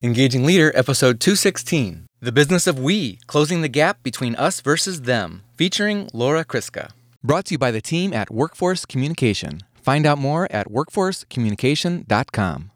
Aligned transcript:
Engaging 0.00 0.44
Leader, 0.44 0.70
episode 0.76 1.18
216 1.18 2.06
The 2.20 2.30
Business 2.30 2.68
of 2.68 2.78
We 2.78 3.18
Closing 3.26 3.62
the 3.62 3.68
Gap 3.68 4.00
Between 4.04 4.36
Us 4.36 4.60
versus 4.60 5.02
Them, 5.02 5.42
featuring 5.56 6.08
Laura 6.12 6.44
Kriska. 6.44 6.92
Brought 7.24 7.46
to 7.46 7.54
you 7.54 7.58
by 7.58 7.72
the 7.72 7.80
team 7.80 8.12
at 8.12 8.30
Workforce 8.30 8.86
Communication. 8.86 9.60
Find 9.82 10.06
out 10.06 10.18
more 10.18 10.46
at 10.52 10.68
workforcecommunication.com. 10.68 12.70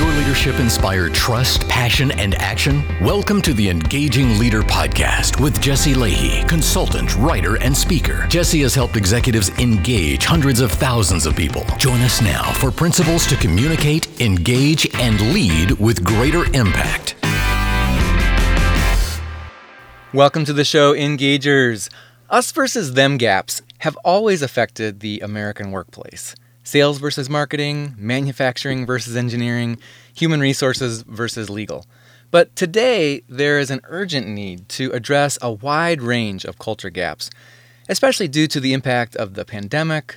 your 0.00 0.10
leadership 0.12 0.58
inspire 0.60 1.10
trust, 1.10 1.68
passion, 1.68 2.10
and 2.12 2.34
action? 2.36 2.82
Welcome 3.02 3.42
to 3.42 3.52
the 3.52 3.68
Engaging 3.68 4.38
Leader 4.38 4.62
Podcast 4.62 5.38
with 5.38 5.60
Jesse 5.60 5.92
Lahey, 5.92 6.48
consultant, 6.48 7.14
writer, 7.16 7.58
and 7.58 7.76
speaker. 7.76 8.26
Jesse 8.28 8.62
has 8.62 8.74
helped 8.74 8.96
executives 8.96 9.50
engage 9.58 10.24
hundreds 10.24 10.60
of 10.60 10.72
thousands 10.72 11.26
of 11.26 11.36
people. 11.36 11.66
Join 11.76 12.00
us 12.00 12.22
now 12.22 12.50
for 12.52 12.70
principles 12.70 13.26
to 13.26 13.36
communicate, 13.36 14.22
engage, 14.22 14.88
and 14.94 15.20
lead 15.34 15.72
with 15.72 16.02
greater 16.02 16.46
impact. 16.56 17.16
Welcome 20.14 20.46
to 20.46 20.54
the 20.54 20.64
show, 20.64 20.94
Engagers. 20.94 21.90
Us 22.30 22.50
versus 22.52 22.94
them 22.94 23.18
gaps 23.18 23.60
have 23.80 23.98
always 23.98 24.40
affected 24.40 25.00
the 25.00 25.20
American 25.20 25.72
workplace 25.72 26.34
sales 26.62 26.98
versus 26.98 27.30
marketing, 27.30 27.94
manufacturing 27.96 28.86
versus 28.86 29.16
engineering, 29.16 29.78
human 30.14 30.40
resources 30.40 31.02
versus 31.02 31.50
legal. 31.50 31.86
But 32.30 32.54
today, 32.54 33.22
there 33.28 33.58
is 33.58 33.70
an 33.70 33.80
urgent 33.84 34.28
need 34.28 34.68
to 34.70 34.90
address 34.92 35.38
a 35.42 35.50
wide 35.50 36.00
range 36.00 36.44
of 36.44 36.58
culture 36.58 36.90
gaps, 36.90 37.28
especially 37.88 38.28
due 38.28 38.46
to 38.48 38.60
the 38.60 38.72
impact 38.72 39.16
of 39.16 39.34
the 39.34 39.44
pandemic, 39.44 40.16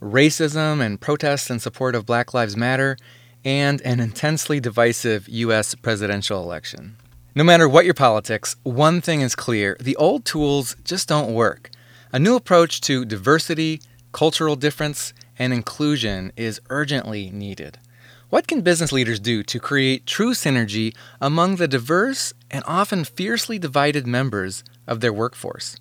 racism 0.00 0.84
and 0.84 1.00
protests 1.00 1.50
in 1.50 1.60
support 1.60 1.94
of 1.94 2.04
Black 2.04 2.34
Lives 2.34 2.56
Matter, 2.56 2.96
and 3.44 3.80
an 3.82 4.00
intensely 4.00 4.60
divisive 4.60 5.28
U.S. 5.28 5.74
presidential 5.76 6.42
election. 6.42 6.96
No 7.34 7.44
matter 7.44 7.68
what 7.68 7.84
your 7.84 7.94
politics, 7.94 8.56
one 8.62 9.00
thing 9.00 9.20
is 9.20 9.34
clear 9.34 9.76
the 9.80 9.96
old 9.96 10.24
tools 10.24 10.76
just 10.84 11.08
don't 11.08 11.32
work. 11.32 11.70
A 12.12 12.18
new 12.18 12.36
approach 12.36 12.80
to 12.82 13.04
diversity, 13.04 13.80
cultural 14.12 14.56
difference, 14.56 15.14
and 15.42 15.52
inclusion 15.52 16.30
is 16.36 16.60
urgently 16.70 17.28
needed. 17.32 17.76
What 18.30 18.46
can 18.46 18.60
business 18.60 18.92
leaders 18.92 19.18
do 19.18 19.42
to 19.42 19.58
create 19.58 20.06
true 20.06 20.34
synergy 20.34 20.94
among 21.20 21.56
the 21.56 21.66
diverse 21.66 22.32
and 22.48 22.62
often 22.64 23.02
fiercely 23.02 23.58
divided 23.58 24.06
members 24.06 24.62
of 24.86 25.00
their 25.00 25.12
workforce? 25.12 25.74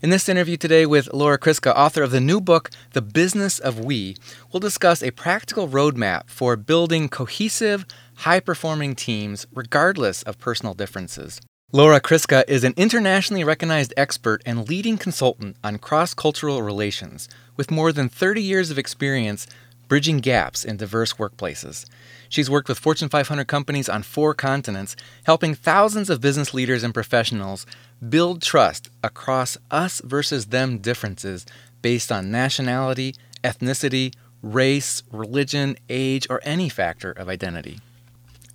In 0.00 0.08
this 0.08 0.26
interview 0.26 0.56
today 0.56 0.86
with 0.86 1.12
Laura 1.12 1.38
Kriska, 1.38 1.70
author 1.76 2.02
of 2.02 2.12
the 2.12 2.20
new 2.20 2.40
book, 2.40 2.70
The 2.94 3.02
Business 3.02 3.58
of 3.58 3.78
We, 3.78 4.16
we'll 4.50 4.60
discuss 4.60 5.02
a 5.02 5.10
practical 5.10 5.68
roadmap 5.68 6.30
for 6.30 6.56
building 6.56 7.10
cohesive, 7.10 7.84
high 8.24 8.40
performing 8.40 8.94
teams 8.94 9.46
regardless 9.52 10.22
of 10.22 10.38
personal 10.38 10.72
differences. 10.72 11.42
Laura 11.70 12.00
Kriska 12.00 12.44
is 12.48 12.64
an 12.64 12.72
internationally 12.78 13.44
recognized 13.44 13.92
expert 13.94 14.40
and 14.46 14.66
leading 14.70 14.96
consultant 14.96 15.54
on 15.62 15.76
cross 15.76 16.14
cultural 16.14 16.62
relations, 16.62 17.28
with 17.58 17.70
more 17.70 17.92
than 17.92 18.08
30 18.08 18.40
years 18.40 18.70
of 18.70 18.78
experience 18.78 19.46
bridging 19.86 20.16
gaps 20.16 20.64
in 20.64 20.78
diverse 20.78 21.12
workplaces. 21.14 21.84
She's 22.30 22.48
worked 22.48 22.70
with 22.70 22.78
Fortune 22.78 23.10
500 23.10 23.46
companies 23.46 23.86
on 23.86 24.02
four 24.02 24.32
continents, 24.32 24.96
helping 25.24 25.54
thousands 25.54 26.08
of 26.08 26.22
business 26.22 26.54
leaders 26.54 26.82
and 26.82 26.94
professionals 26.94 27.66
build 28.08 28.40
trust 28.40 28.88
across 29.04 29.58
us 29.70 30.00
versus 30.02 30.46
them 30.46 30.78
differences 30.78 31.44
based 31.82 32.10
on 32.10 32.30
nationality, 32.30 33.14
ethnicity, 33.44 34.14
race, 34.40 35.02
religion, 35.12 35.76
age, 35.90 36.26
or 36.30 36.40
any 36.44 36.70
factor 36.70 37.12
of 37.12 37.28
identity. 37.28 37.80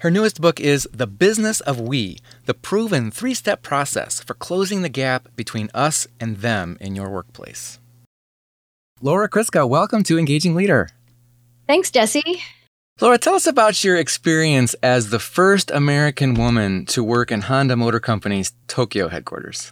Her 0.04 0.12
newest 0.12 0.42
book 0.42 0.60
is 0.60 0.86
The 0.92 1.08
Business 1.08 1.62
of 1.62 1.80
We, 1.80 2.18
the 2.46 2.54
proven 2.54 3.10
three 3.10 3.34
step 3.34 3.62
process 3.62 4.22
for 4.22 4.34
closing 4.34 4.82
the 4.82 4.90
gap 4.90 5.30
between 5.38 5.70
us 5.74 6.08
and 6.20 6.40
them 6.40 6.76
in 6.82 6.94
your 6.94 7.10
workplace. 7.10 7.80
Laura 9.00 9.30
Kriska, 9.30 9.66
welcome 9.66 10.04
to 10.04 10.20
Engaging 10.20 10.56
Leader. 10.56 10.90
Thanks, 11.68 11.90
Jesse. 11.90 12.42
Laura, 13.00 13.18
tell 13.18 13.36
us 13.36 13.48
about 13.48 13.82
your 13.86 13.96
experience 13.96 14.74
as 14.84 15.10
the 15.10 15.20
first 15.20 15.72
American 15.72 16.34
woman 16.34 16.86
to 16.88 17.02
work 17.02 17.32
in 17.32 17.40
Honda 17.40 17.78
Motor 17.78 18.02
Company's 18.02 18.52
Tokyo 18.68 19.08
headquarters. 19.08 19.72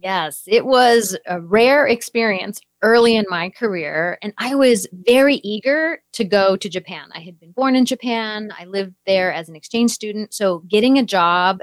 Yes, 0.00 0.44
it 0.46 0.64
was 0.64 1.18
a 1.26 1.40
rare 1.40 1.88
experience 1.88 2.60
early 2.82 3.16
in 3.16 3.24
my 3.28 3.48
career, 3.50 4.18
and 4.22 4.32
I 4.38 4.54
was 4.54 4.86
very 4.92 5.36
eager 5.36 6.02
to 6.14 6.24
go 6.24 6.56
to 6.56 6.68
Japan. 6.68 7.08
I 7.14 7.20
had 7.20 7.38
been 7.38 7.52
born 7.52 7.76
in 7.76 7.84
Japan, 7.84 8.52
I 8.58 8.64
lived 8.64 8.94
there 9.06 9.32
as 9.32 9.48
an 9.48 9.56
exchange 9.56 9.92
student. 9.92 10.34
So, 10.34 10.60
getting 10.68 10.98
a 10.98 11.04
job, 11.04 11.60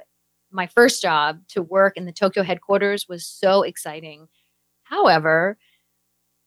my 0.51 0.67
first 0.67 1.01
job 1.01 1.41
to 1.49 1.61
work 1.61 1.97
in 1.97 2.05
the 2.05 2.11
Tokyo 2.11 2.43
headquarters 2.43 3.07
was 3.07 3.25
so 3.25 3.63
exciting. 3.63 4.27
However, 4.83 5.57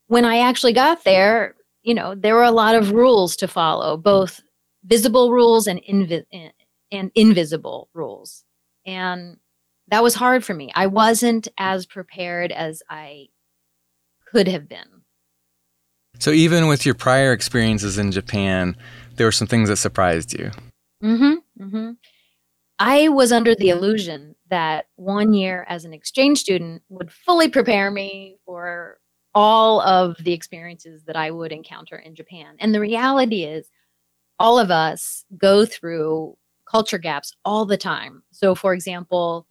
when 0.09 0.25
I 0.25 0.39
actually 0.39 0.73
got 0.73 1.05
there, 1.05 1.55
you 1.83 1.95
know, 1.95 2.15
there 2.15 2.35
were 2.35 2.43
a 2.43 2.51
lot 2.51 2.75
of 2.75 2.93
rules 2.93 3.37
to 3.37 3.49
follow, 3.49 3.97
both 3.97 4.41
visible 4.85 5.31
rules 5.31 5.67
and, 5.67 5.81
invi- 5.89 6.25
and 6.91 7.11
invisible 7.15 7.89
rules. 7.95 8.45
And 8.85 9.37
that 9.89 10.03
was 10.03 10.15
hard 10.15 10.45
for 10.45 10.55
me. 10.55 10.71
I 10.75 10.87
wasn't 10.87 11.49
as 11.59 11.87
prepared 11.87 12.53
as 12.53 12.83
I 12.89 13.29
could 14.33 14.49
have 14.49 14.69
been. 14.69 15.03
So, 16.19 16.31
even 16.31 16.69
with 16.69 16.87
your 16.87 16.95
prior 16.95 17.33
experiences 17.33 17.99
in 17.99 18.13
Japan, 18.13 18.77
there 19.17 19.27
were 19.27 19.33
some 19.33 19.47
things 19.47 19.69
that 19.69 19.77
surprised 19.77 20.33
you. 20.33 20.51
Mm-hmm, 21.03 21.65
mm-hmm. 21.65 21.91
I 22.79 23.09
was 23.09 23.33
under 23.33 23.55
the 23.55 23.71
illusion 23.71 24.35
that 24.49 24.87
one 24.97 25.35
year 25.35 25.67
as 25.69 25.85
an 25.85 25.93
exchange 25.93 26.39
student 26.39 26.83
would 26.89 27.13
fully 27.13 27.49
prepare 27.49 27.91
me 27.91 28.37
for 28.45 28.99
all 29.35 29.81
of 29.81 30.17
the 30.21 30.33
experiences 30.33 31.05
that 31.05 31.17
I 31.17 31.31
would 31.31 31.53
encounter 31.53 31.97
in 31.97 32.15
Japan. 32.15 32.57
And 32.59 32.75
the 32.75 32.81
reality 32.81 33.45
is, 33.45 33.69
all 34.39 34.59
of 34.59 34.71
us 34.71 35.25
go 35.37 35.65
through 35.65 36.37
culture 36.71 36.99
gaps 36.99 37.35
all 37.45 37.65
the 37.65 37.77
time. 37.77 38.23
So, 38.33 38.55
for 38.55 38.75
example, 38.75 39.47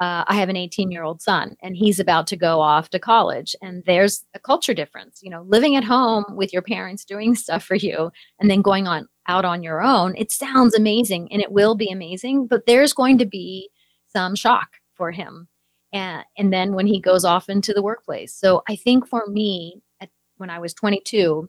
uh, 0.00 0.24
I 0.26 0.36
have 0.36 0.48
an 0.48 0.56
18 0.56 0.90
year 0.90 1.02
old 1.02 1.20
son 1.20 1.56
and 1.62 1.76
he's 1.76 2.00
about 2.00 2.26
to 2.28 2.36
go 2.36 2.60
off 2.60 2.88
to 2.90 2.98
college. 2.98 3.54
And 3.60 3.84
there's 3.84 4.24
a 4.34 4.38
culture 4.38 4.72
difference. 4.72 5.20
You 5.22 5.30
know, 5.30 5.42
living 5.42 5.76
at 5.76 5.84
home 5.84 6.24
with 6.30 6.52
your 6.52 6.62
parents 6.62 7.04
doing 7.04 7.34
stuff 7.36 7.62
for 7.62 7.74
you 7.74 8.10
and 8.38 8.50
then 8.50 8.62
going 8.62 8.88
on 8.88 9.06
out 9.28 9.44
on 9.44 9.62
your 9.62 9.82
own, 9.82 10.14
it 10.16 10.32
sounds 10.32 10.74
amazing 10.74 11.30
and 11.30 11.42
it 11.42 11.52
will 11.52 11.74
be 11.74 11.90
amazing, 11.90 12.46
but 12.46 12.66
there's 12.66 12.94
going 12.94 13.18
to 13.18 13.26
be 13.26 13.68
some 14.06 14.34
shock 14.34 14.70
for 14.94 15.12
him. 15.12 15.48
And, 15.92 16.24
and 16.38 16.52
then 16.52 16.74
when 16.74 16.86
he 16.86 17.00
goes 17.00 17.24
off 17.24 17.48
into 17.48 17.72
the 17.72 17.82
workplace. 17.82 18.34
So 18.34 18.62
I 18.68 18.76
think 18.76 19.06
for 19.06 19.26
me, 19.26 19.82
at, 20.00 20.08
when 20.38 20.48
I 20.50 20.58
was 20.58 20.72
22, 20.72 21.48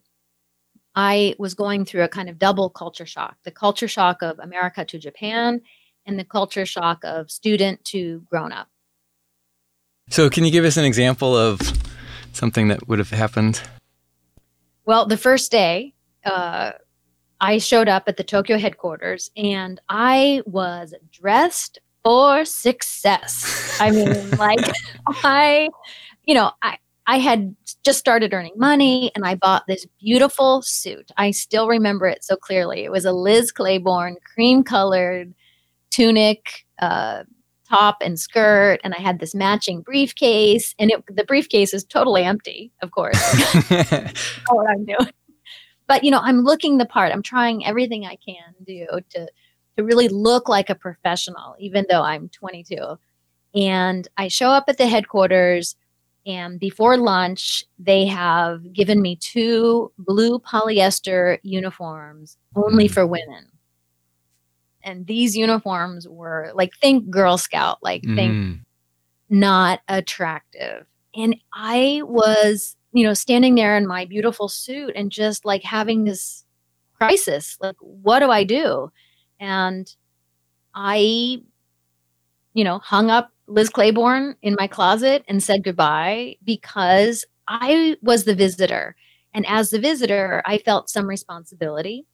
I 0.94 1.36
was 1.40 1.54
going 1.54 1.86
through 1.86 2.04
a 2.04 2.10
kind 2.10 2.28
of 2.28 2.38
double 2.38 2.70
culture 2.70 3.06
shock 3.06 3.38
the 3.46 3.52
culture 3.52 3.88
shock 3.88 4.22
of 4.22 4.38
America 4.40 4.84
to 4.84 5.00
Japan 5.00 5.62
and 6.06 6.20
the 6.20 6.26
culture 6.26 6.66
shock 6.66 7.04
of 7.04 7.30
student 7.32 7.84
to 7.86 8.24
grown 8.30 8.52
up. 8.52 8.68
So, 10.10 10.30
can 10.30 10.44
you 10.44 10.52
give 10.52 10.66
us 10.66 10.78
an 10.78 10.86
example 10.86 11.38
of 11.38 11.60
something 12.34 12.68
that 12.68 12.88
would 12.88 13.00
have 13.00 13.12
happened? 13.12 13.62
Well, 14.86 15.06
the 15.06 15.18
first 15.18 15.52
day, 15.52 15.94
uh, 16.26 16.72
I 17.40 17.58
showed 17.58 17.88
up 17.88 18.04
at 18.08 18.18
the 18.18 18.24
Tokyo 18.24 18.58
headquarters 18.58 19.32
and 19.36 19.80
I 19.90 20.42
was 20.46 20.94
dressed 21.12 21.80
for 22.04 22.46
success. 22.46 23.78
I 23.80 23.92
mean, 23.92 24.30
like, 24.38 24.60
I, 25.08 25.70
you 26.26 26.34
know, 26.34 26.52
I, 26.62 26.78
I 27.08 27.18
had 27.18 27.56
just 27.84 28.00
started 28.00 28.34
earning 28.34 28.54
money 28.58 29.12
and 29.16 29.26
I 29.26 29.36
bought 29.36 29.66
this 29.68 29.86
beautiful 30.00 30.62
suit. 30.62 31.12
I 31.18 31.32
still 31.32 31.68
remember 31.68 32.06
it 32.06 32.24
so 32.24 32.36
clearly. 32.36 32.84
It 32.84 32.92
was 32.92 33.06
a 33.06 33.12
Liz 33.12 33.52
Claiborne 33.52 34.18
cream 34.34 34.64
colored 34.64 35.34
tunic, 35.91 36.66
uh, 36.79 37.23
top 37.70 37.97
and 38.02 38.20
skirt, 38.20 38.79
and 38.84 38.93
I 38.93 38.99
had 38.99 39.20
this 39.20 39.34
matching 39.34 39.82
briefcase. 39.82 40.76
And 40.79 40.91
it, 40.91 41.03
the 41.08 41.23
briefcase 41.23 41.73
is 41.73 41.84
totally 41.84 42.23
empty, 42.23 42.72
of 42.82 42.91
course. 42.91 43.22
what 44.49 44.70
I'm 44.70 44.85
doing. 44.85 45.11
But 45.88 46.03
you 46.03 46.11
know, 46.11 46.22
I'm 46.22 46.41
looking 46.41 46.78
the 46.78 46.85
part. 46.85 47.11
I'm 47.11 47.23
trying 47.23 47.66
everything 47.66 48.05
I 48.05 48.17
can 48.26 48.55
do 48.66 48.88
to 49.11 49.28
to 49.78 49.84
really 49.84 50.09
look 50.09 50.49
like 50.49 50.70
a 50.70 50.76
professional, 50.76 51.55
even 51.59 51.85
though 51.90 52.02
I'm 52.02 52.28
22. 52.29 52.97
And 53.55 54.08
I 54.17 54.28
show 54.28 54.49
up 54.49 54.66
at 54.67 54.78
the 54.78 54.87
headquarters, 54.87 55.76
and 56.26 56.59
before 56.59 56.97
lunch, 56.97 57.64
they 57.79 58.05
have 58.05 58.73
given 58.73 59.02
me 59.02 59.16
two 59.16 59.91
blue 59.97 60.40
polyester 60.40 61.40
uniforms 61.44 62.37
only 62.55 62.87
mm. 62.87 62.91
for 62.91 63.08
women 63.08 63.51
and 64.84 65.08
these 65.08 65.36
uniforms 65.36 66.08
were 66.08 66.52
like 66.54 66.74
think 66.76 67.10
girl 67.10 67.38
scout 67.38 67.78
like 67.82 68.04
think 68.04 68.34
mm. 68.34 68.60
not 69.30 69.82
attractive 69.88 70.86
and 71.16 71.36
i 71.54 72.02
was 72.06 72.76
you 72.94 73.06
know, 73.06 73.14
standing 73.14 73.56
there 73.56 73.78
in 73.78 73.88
my 73.88 74.06
beautiful 74.06 74.48
suit 74.48 74.94
and 74.96 75.12
just 75.12 75.46
like 75.46 75.64
having 75.64 76.04
this 76.04 76.46
crisis. 76.96 77.58
Like, 77.62 77.78
what 77.80 78.20
do 78.20 78.30
I 78.30 78.44
do? 78.44 78.92
And 79.40 79.94
I, 80.76 81.42
you 82.54 82.64
know, 82.64 82.80
hung 82.80 83.10
up 83.10 83.32
Liz 83.48 83.70
Claiborne 83.70 84.36
in 84.42 84.56
my 84.60 84.68
closet 84.68 85.24
and 85.28 85.42
said 85.42 85.64
goodbye 85.64 86.36
because 86.44 87.26
I 87.48 87.98
was 88.02 88.26
the 88.26 88.36
visitor. 88.36 88.96
And 89.34 89.46
as 89.48 89.70
the 89.70 89.80
visitor, 89.80 90.42
I 90.46 90.58
felt 90.58 90.90
some 90.90 91.08
responsibility 91.08 92.06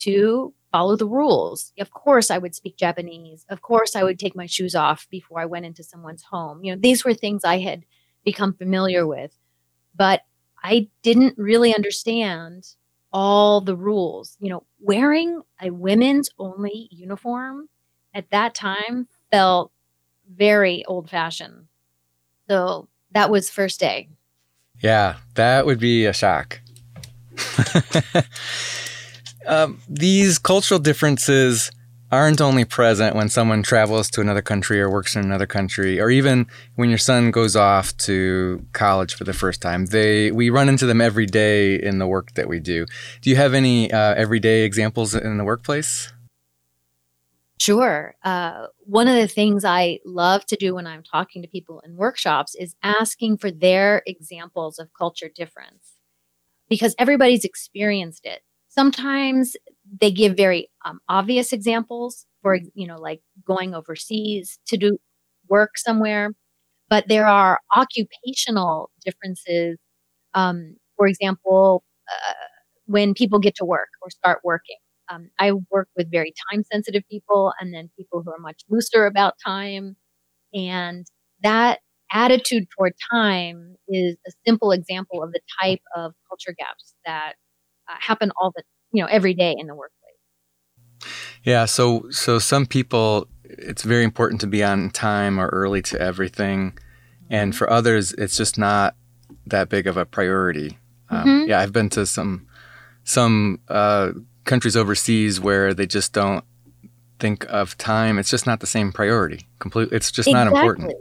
to 0.00 0.52
follow 0.76 0.94
the 0.94 1.08
rules. 1.08 1.72
Of 1.78 1.90
course, 1.90 2.30
I 2.30 2.36
would 2.36 2.54
speak 2.54 2.76
Japanese. 2.76 3.46
Of 3.48 3.62
course, 3.62 3.96
I 3.96 4.02
would 4.02 4.18
take 4.18 4.36
my 4.36 4.44
shoes 4.44 4.74
off 4.74 5.06
before 5.10 5.40
I 5.40 5.46
went 5.46 5.64
into 5.64 5.82
someone's 5.82 6.22
home. 6.22 6.62
You 6.62 6.74
know, 6.74 6.80
these 6.82 7.02
were 7.02 7.14
things 7.14 7.44
I 7.44 7.60
had 7.60 7.86
become 8.26 8.52
familiar 8.52 9.06
with, 9.06 9.34
but 9.94 10.20
I 10.62 10.88
didn't 11.00 11.38
really 11.38 11.74
understand 11.74 12.68
all 13.10 13.62
the 13.62 13.74
rules. 13.74 14.36
You 14.38 14.50
know, 14.50 14.64
wearing 14.78 15.40
a 15.62 15.70
women's 15.70 16.28
only 16.38 16.88
uniform 16.90 17.70
at 18.12 18.30
that 18.30 18.54
time 18.54 19.08
felt 19.30 19.72
very 20.30 20.84
old 20.84 21.08
fashioned. 21.08 21.68
So 22.50 22.88
that 23.12 23.30
was 23.30 23.48
first 23.48 23.80
day. 23.80 24.10
Yeah, 24.82 25.16
that 25.36 25.64
would 25.64 25.80
be 25.80 26.04
a 26.04 26.12
shock. 26.12 26.60
um, 29.46 29.80
these 29.88 30.38
cultural 30.38 30.80
differences 30.80 31.70
aren't 32.12 32.40
only 32.40 32.64
present 32.64 33.16
when 33.16 33.28
someone 33.28 33.62
travels 33.62 34.08
to 34.10 34.20
another 34.20 34.42
country 34.42 34.80
or 34.80 34.88
works 34.88 35.16
in 35.16 35.24
another 35.24 35.46
country 35.46 36.00
or 36.00 36.08
even 36.08 36.46
when 36.76 36.88
your 36.88 36.98
son 36.98 37.32
goes 37.32 37.56
off 37.56 37.96
to 37.96 38.64
college 38.72 39.14
for 39.14 39.24
the 39.24 39.32
first 39.32 39.60
time 39.60 39.86
they 39.86 40.30
we 40.30 40.48
run 40.48 40.68
into 40.68 40.86
them 40.86 41.00
every 41.00 41.26
day 41.26 41.74
in 41.74 41.98
the 41.98 42.06
work 42.06 42.32
that 42.34 42.48
we 42.48 42.60
do 42.60 42.86
do 43.22 43.30
you 43.30 43.34
have 43.34 43.54
any 43.54 43.90
uh, 43.92 44.14
everyday 44.14 44.62
examples 44.62 45.14
in 45.16 45.36
the 45.36 45.44
workplace 45.44 46.12
Sure. 47.58 48.14
Uh, 48.22 48.66
one 48.80 49.08
of 49.08 49.16
the 49.16 49.26
things 49.26 49.64
I 49.64 50.00
love 50.04 50.44
to 50.46 50.56
do 50.56 50.74
when 50.74 50.86
I'm 50.86 51.02
talking 51.02 51.40
to 51.40 51.48
people 51.48 51.80
in 51.80 51.96
workshops 51.96 52.54
is 52.54 52.76
asking 52.82 53.38
for 53.38 53.50
their 53.50 54.02
examples 54.06 54.78
of 54.78 54.92
culture 54.92 55.30
difference 55.34 55.94
because 56.68 56.94
everybody's 56.98 57.44
experienced 57.44 58.26
it. 58.26 58.42
Sometimes 58.76 59.56
they 60.00 60.10
give 60.10 60.36
very 60.36 60.68
um, 60.84 61.00
obvious 61.08 61.52
examples 61.52 62.26
for, 62.42 62.58
you 62.74 62.86
know, 62.86 62.96
like 62.98 63.20
going 63.46 63.74
overseas 63.74 64.58
to 64.68 64.76
do 64.76 64.98
work 65.48 65.78
somewhere, 65.78 66.32
but 66.90 67.08
there 67.08 67.26
are 67.26 67.60
occupational 67.76 68.90
differences. 69.04 69.78
Um, 70.34 70.76
for 70.96 71.06
example, 71.06 71.84
uh, 72.08 72.34
when 72.86 73.14
people 73.14 73.38
get 73.38 73.54
to 73.56 73.64
work 73.64 73.88
or 74.02 74.10
start 74.10 74.40
working 74.44 74.76
um, 75.10 75.30
I 75.38 75.52
work 75.70 75.88
with 75.96 76.10
very 76.10 76.32
time 76.50 76.64
sensitive 76.72 77.02
people 77.10 77.52
and 77.60 77.72
then 77.72 77.90
people 77.96 78.22
who 78.24 78.30
are 78.32 78.38
much 78.40 78.62
looser 78.68 79.06
about 79.06 79.34
time. 79.44 79.96
And 80.54 81.06
that 81.42 81.80
attitude 82.12 82.66
toward 82.76 82.94
time 83.12 83.76
is 83.88 84.16
a 84.26 84.32
simple 84.46 84.72
example 84.72 85.22
of 85.22 85.32
the 85.32 85.40
type 85.62 85.80
of 85.96 86.14
culture 86.28 86.54
gaps 86.58 86.94
that 87.06 87.34
uh, 87.88 87.94
happen 87.98 88.30
all 88.40 88.52
the, 88.54 88.62
you 88.92 89.02
know, 89.02 89.08
every 89.08 89.34
day 89.34 89.54
in 89.56 89.66
the 89.66 89.74
workplace. 89.74 91.12
Yeah. 91.44 91.64
So, 91.66 92.06
so 92.10 92.38
some 92.38 92.66
people, 92.66 93.28
it's 93.44 93.82
very 93.82 94.04
important 94.04 94.40
to 94.42 94.46
be 94.46 94.64
on 94.64 94.90
time 94.90 95.38
or 95.38 95.46
early 95.48 95.82
to 95.82 96.00
everything. 96.00 96.78
And 97.30 97.52
mm-hmm. 97.52 97.58
for 97.58 97.70
others, 97.70 98.12
it's 98.12 98.36
just 98.36 98.58
not 98.58 98.96
that 99.46 99.68
big 99.68 99.86
of 99.86 99.96
a 99.96 100.04
priority. 100.04 100.78
Um, 101.10 101.24
mm-hmm. 101.24 101.48
Yeah. 101.48 101.60
I've 101.60 101.72
been 101.72 101.90
to 101.90 102.06
some, 102.06 102.46
some, 103.04 103.60
uh, 103.68 104.12
countries 104.46 104.76
overseas 104.76 105.40
where 105.40 105.74
they 105.74 105.86
just 105.86 106.12
don't 106.12 106.44
think 107.18 107.44
of 107.48 107.76
time. 107.76 108.18
It's 108.18 108.30
just 108.30 108.46
not 108.46 108.60
the 108.60 108.66
same 108.66 108.92
priority. 108.92 109.46
Completely, 109.58 109.96
it's 109.96 110.10
just 110.10 110.28
exactly. 110.28 110.54
not 110.54 110.60
important. 110.60 110.94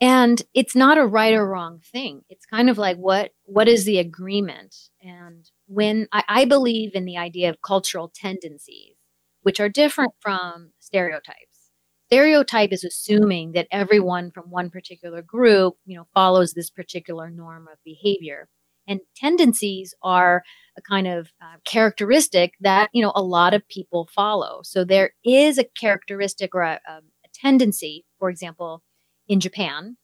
And 0.00 0.40
it's 0.54 0.76
not 0.76 0.98
a 0.98 1.04
right 1.04 1.34
or 1.34 1.46
wrong 1.46 1.80
thing. 1.92 2.22
It's 2.28 2.46
kind 2.46 2.70
of 2.70 2.78
like 2.78 2.96
what 2.96 3.32
what 3.44 3.68
is 3.68 3.84
the 3.84 3.98
agreement? 3.98 4.74
And 5.02 5.49
when 5.70 6.08
I, 6.10 6.24
I 6.28 6.44
believe 6.46 6.96
in 6.96 7.04
the 7.04 7.16
idea 7.16 7.48
of 7.48 7.62
cultural 7.62 8.10
tendencies, 8.12 8.96
which 9.42 9.60
are 9.60 9.68
different 9.68 10.12
from 10.20 10.72
stereotypes. 10.80 11.70
Stereotype 12.06 12.72
is 12.72 12.82
assuming 12.82 13.52
that 13.52 13.68
everyone 13.70 14.32
from 14.32 14.50
one 14.50 14.68
particular 14.68 15.22
group, 15.22 15.76
you 15.86 15.96
know, 15.96 16.08
follows 16.12 16.52
this 16.52 16.70
particular 16.70 17.30
norm 17.30 17.68
of 17.72 17.78
behavior. 17.84 18.48
And 18.88 18.98
tendencies 19.14 19.94
are 20.02 20.42
a 20.76 20.82
kind 20.82 21.06
of 21.06 21.28
uh, 21.40 21.58
characteristic 21.64 22.54
that, 22.60 22.90
you 22.92 23.00
know, 23.00 23.12
a 23.14 23.22
lot 23.22 23.54
of 23.54 23.68
people 23.68 24.08
follow. 24.12 24.62
So 24.64 24.84
there 24.84 25.12
is 25.24 25.56
a 25.56 25.64
characteristic 25.78 26.52
or 26.52 26.62
a, 26.62 26.80
um, 26.88 27.04
a 27.24 27.28
tendency, 27.32 28.04
for 28.18 28.28
example, 28.28 28.82
in 29.28 29.38
Japan, 29.38 29.96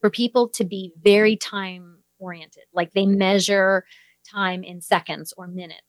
for 0.00 0.10
people 0.10 0.48
to 0.48 0.64
be 0.64 0.92
very 1.00 1.36
time 1.36 1.98
oriented. 2.18 2.64
Like 2.72 2.94
they 2.94 3.06
measure 3.06 3.84
time 4.30 4.62
in 4.62 4.80
seconds 4.80 5.32
or 5.36 5.46
minutes. 5.46 5.82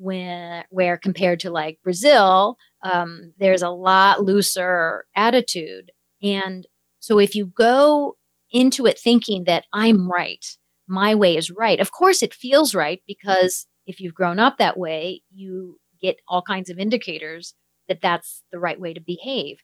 When, 0.00 0.62
where 0.70 0.96
compared 0.96 1.40
to 1.40 1.50
like 1.50 1.80
Brazil, 1.82 2.56
um, 2.84 3.32
there's 3.38 3.62
a 3.62 3.70
lot 3.70 4.22
looser 4.22 5.06
attitude. 5.16 5.90
And 6.22 6.66
so 7.00 7.18
if 7.18 7.34
you 7.34 7.46
go 7.46 8.16
into 8.52 8.86
it 8.86 8.98
thinking 8.98 9.44
that 9.44 9.64
I'm 9.72 10.08
right, 10.08 10.44
my 10.86 11.14
way 11.14 11.36
is 11.36 11.50
right. 11.50 11.80
Of 11.80 11.90
course, 11.92 12.22
it 12.22 12.32
feels 12.32 12.74
right 12.74 13.02
because 13.06 13.66
if 13.86 14.00
you've 14.00 14.14
grown 14.14 14.38
up 14.38 14.58
that 14.58 14.78
way, 14.78 15.22
you 15.34 15.78
get 16.00 16.20
all 16.28 16.42
kinds 16.42 16.70
of 16.70 16.78
indicators 16.78 17.54
that 17.88 18.00
that's 18.00 18.42
the 18.52 18.60
right 18.60 18.80
way 18.80 18.94
to 18.94 19.00
behave. 19.00 19.58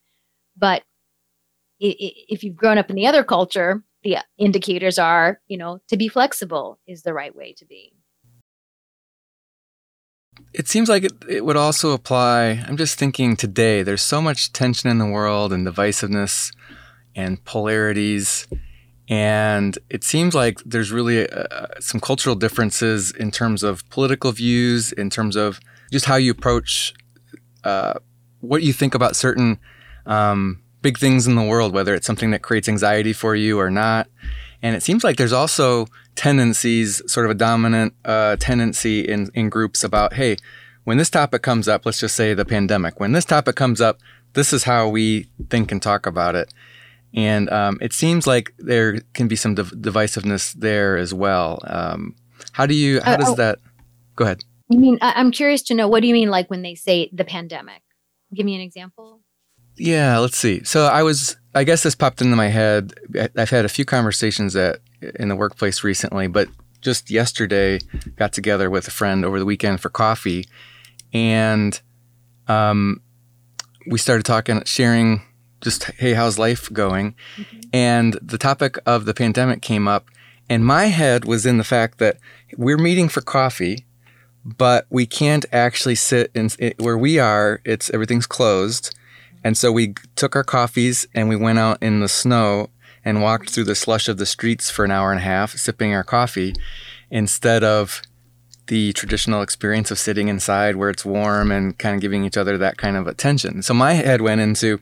But 0.57 0.83
if 1.79 2.43
you've 2.43 2.57
grown 2.57 2.79
up 2.79 2.91
in 2.91 2.97
the 2.97 3.07
other 3.07 3.25
culture, 3.25 3.85
the 4.05 4.19
indicators 4.39 4.99
are, 4.99 5.41
you 5.49 5.59
know, 5.59 5.81
to 5.89 5.97
be 5.97 6.09
flexible 6.09 6.79
is 6.87 7.03
the 7.03 7.15
right 7.15 7.35
way 7.35 7.53
to 7.55 7.67
be. 7.67 7.93
It 10.53 10.69
seems 10.69 10.89
like 10.89 11.05
it, 11.05 11.13
it 11.29 11.45
would 11.45 11.57
also 11.57 11.93
apply. 11.93 12.65
I'm 12.69 12.77
just 12.77 12.99
thinking 12.99 13.37
today, 13.37 13.83
there's 13.83 14.03
so 14.03 14.23
much 14.23 14.53
tension 14.53 14.89
in 14.91 14.99
the 14.99 15.07
world 15.07 15.53
and 15.53 15.67
divisiveness 15.67 16.55
and 17.17 17.45
polarities 17.45 18.47
and 19.09 19.79
it 19.91 20.03
seems 20.03 20.35
like 20.35 20.61
there's 20.65 20.91
really 20.91 21.29
uh, 21.29 21.67
some 21.79 22.01
cultural 22.01 22.35
differences 22.35 23.11
in 23.13 23.31
terms 23.31 23.63
of 23.63 23.89
political 23.91 24.33
views, 24.33 24.93
in 24.93 25.11
terms 25.11 25.37
of 25.37 25.61
just 25.93 26.07
how 26.07 26.17
you 26.17 26.31
approach 26.31 26.95
uh, 27.65 27.95
what 28.41 28.63
you 28.63 28.73
think 28.73 28.95
about 28.95 29.15
certain 29.15 29.59
um, 30.07 30.63
big 30.85 30.99
things 30.99 31.27
in 31.27 31.35
the 31.35 31.43
world, 31.43 31.73
whether 31.73 31.95
it's 31.95 32.07
something 32.07 32.31
that 32.31 32.43
creates 32.43 32.69
anxiety 32.69 33.15
for 33.15 33.35
you 33.35 33.59
or 33.59 33.71
not. 33.71 34.07
And 34.63 34.77
it 34.77 34.83
seems 34.83 35.03
like 35.03 35.17
there's 35.17 35.33
also 35.33 35.87
tendencies, 36.15 37.03
sort 37.11 37.27
of 37.27 37.31
a 37.31 37.35
dominant 37.35 37.95
uh, 38.05 38.37
tendency 38.37 39.01
in, 39.01 39.31
in 39.35 39.49
groups 39.49 39.83
about, 39.83 40.13
hey, 40.13 40.37
when 40.85 40.99
this 40.99 41.09
topic 41.09 41.43
comes 41.43 41.69
up, 41.69 41.87
let's 41.87 41.99
just 41.99 42.15
say 42.15 42.35
the 42.35 42.45
pandemic, 42.45 43.01
when 43.01 43.13
this 43.13 43.25
topic 43.25 43.57
comes 43.57 43.81
up, 43.81 43.99
this 44.35 44.53
is 44.53 44.65
how 44.65 44.87
we 44.89 45.27
think 45.49 45.73
and 45.73 45.83
talk 45.83 46.07
about 46.07 46.35
it. 46.35 46.53
And 47.15 47.49
um, 47.51 47.79
it 47.81 47.95
seems 47.95 48.27
like 48.27 48.53
there 48.59 49.01
can 49.15 49.27
be 49.27 49.37
some 49.37 49.55
div- 49.55 49.71
divisiveness 49.71 50.53
there 50.53 50.99
as 50.99 51.15
well. 51.15 51.61
Um, 51.65 52.15
how 52.53 52.67
do 52.67 52.75
you, 52.75 53.01
how 53.01 53.15
uh, 53.15 53.17
does 53.17 53.31
oh, 53.31 53.35
that, 53.37 53.59
go 54.17 54.25
ahead. 54.25 54.45
You 54.69 54.79
mean, 54.79 54.99
I'm 55.01 55.31
curious 55.31 55.63
to 55.63 55.75
know, 55.75 55.89
what 55.89 56.01
do 56.01 56.09
you 56.09 56.15
mean 56.15 56.29
like 56.29 56.51
when 56.51 56.61
they 56.61 56.75
say 56.75 57.09
the 57.11 57.25
pandemic? 57.25 57.83
Give 58.35 58.45
me 58.45 58.55
an 58.55 58.61
example. 58.61 59.24
Yeah, 59.77 60.19
let's 60.19 60.37
see. 60.37 60.63
So 60.65 60.87
I 60.87 61.03
was, 61.03 61.37
I 61.55 61.65
guess 61.65 61.83
this 61.83 61.95
popped 61.95 62.21
into 62.21 62.37
my 62.37 62.49
head. 62.49 62.95
I've 63.37 63.51
had 63.51 63.65
a 63.65 63.69
few 63.69 63.85
conversations 63.85 64.55
at, 64.55 64.81
in 65.17 65.29
the 65.29 65.37
workplace 65.37 65.83
recently, 65.83 66.29
but 66.29 66.49
just 66.81 67.11
yesterday 67.11 67.81
got 68.17 68.33
together 68.33 68.71
with 68.71 68.87
a 68.87 68.91
friend 68.91 69.25
over 69.25 69.39
the 69.39 69.45
weekend 69.47 69.81
for 69.81 69.89
coffee 69.89 70.47
and 71.15 71.81
um, 72.49 73.01
we 73.87 73.99
started 73.99 74.25
talking, 74.25 74.63
sharing 74.65 75.23
just 75.63 75.85
hey, 75.85 76.13
how's 76.13 76.39
life 76.39 76.71
going? 76.73 77.15
Mm-hmm. 77.37 77.61
And 77.73 78.19
the 78.21 78.37
topic 78.37 78.77
of 78.85 79.07
the 79.07 79.15
pandemic 79.15 79.63
came 79.63 79.89
up, 79.89 80.09
and 80.51 80.67
my 80.67 80.87
head 80.87 81.25
was 81.25 81.47
in 81.47 81.57
the 81.57 81.65
fact 81.65 81.99
that 81.99 82.19
we're 82.59 82.77
meeting 82.77 83.09
for 83.09 83.23
coffee, 83.23 83.87
but 84.45 84.87
we 84.91 85.07
can't 85.07 85.47
actually 85.53 85.95
sit 85.95 86.31
in 86.35 86.51
it, 86.59 86.79
where 86.79 86.99
we 86.99 87.19
are. 87.19 87.63
It's 87.65 87.89
everything's 87.91 88.27
closed, 88.27 88.95
and 89.45 89.57
so 89.57 89.71
we 89.71 89.95
took 90.17 90.35
our 90.35 90.43
coffees 90.43 91.07
and 91.15 91.29
we 91.29 91.37
went 91.37 91.59
out 91.59 91.81
in 91.83 92.01
the 92.01 92.09
snow 92.09 92.71
and 93.05 93.23
walked 93.23 93.51
through 93.51 93.65
the 93.65 93.75
slush 93.75 94.09
of 94.09 94.17
the 94.17 94.27
streets 94.27 94.71
for 94.71 94.85
an 94.85 94.91
hour 94.91 95.13
and 95.13 95.21
a 95.21 95.25
half, 95.25 95.51
sipping 95.53 95.95
our 95.95 96.03
coffee, 96.03 96.55
instead 97.11 97.63
of 97.63 98.01
the 98.69 98.95
traditional 98.95 99.43
experience 99.43 99.91
of 99.91 99.99
sitting 99.99 100.29
inside 100.29 100.77
where 100.77 100.89
it's 100.89 101.05
warm 101.05 101.53
and 101.53 101.79
kind 101.79 101.95
of 101.95 102.01
giving 102.01 102.25
each 102.25 102.39
other 102.39 102.57
that 102.57 102.79
kind 102.79 102.97
of 102.97 103.07
attention. 103.07 103.63
So 103.63 103.75
my 103.75 103.93
head 103.93 104.23
went 104.23 104.41
into 104.41 104.81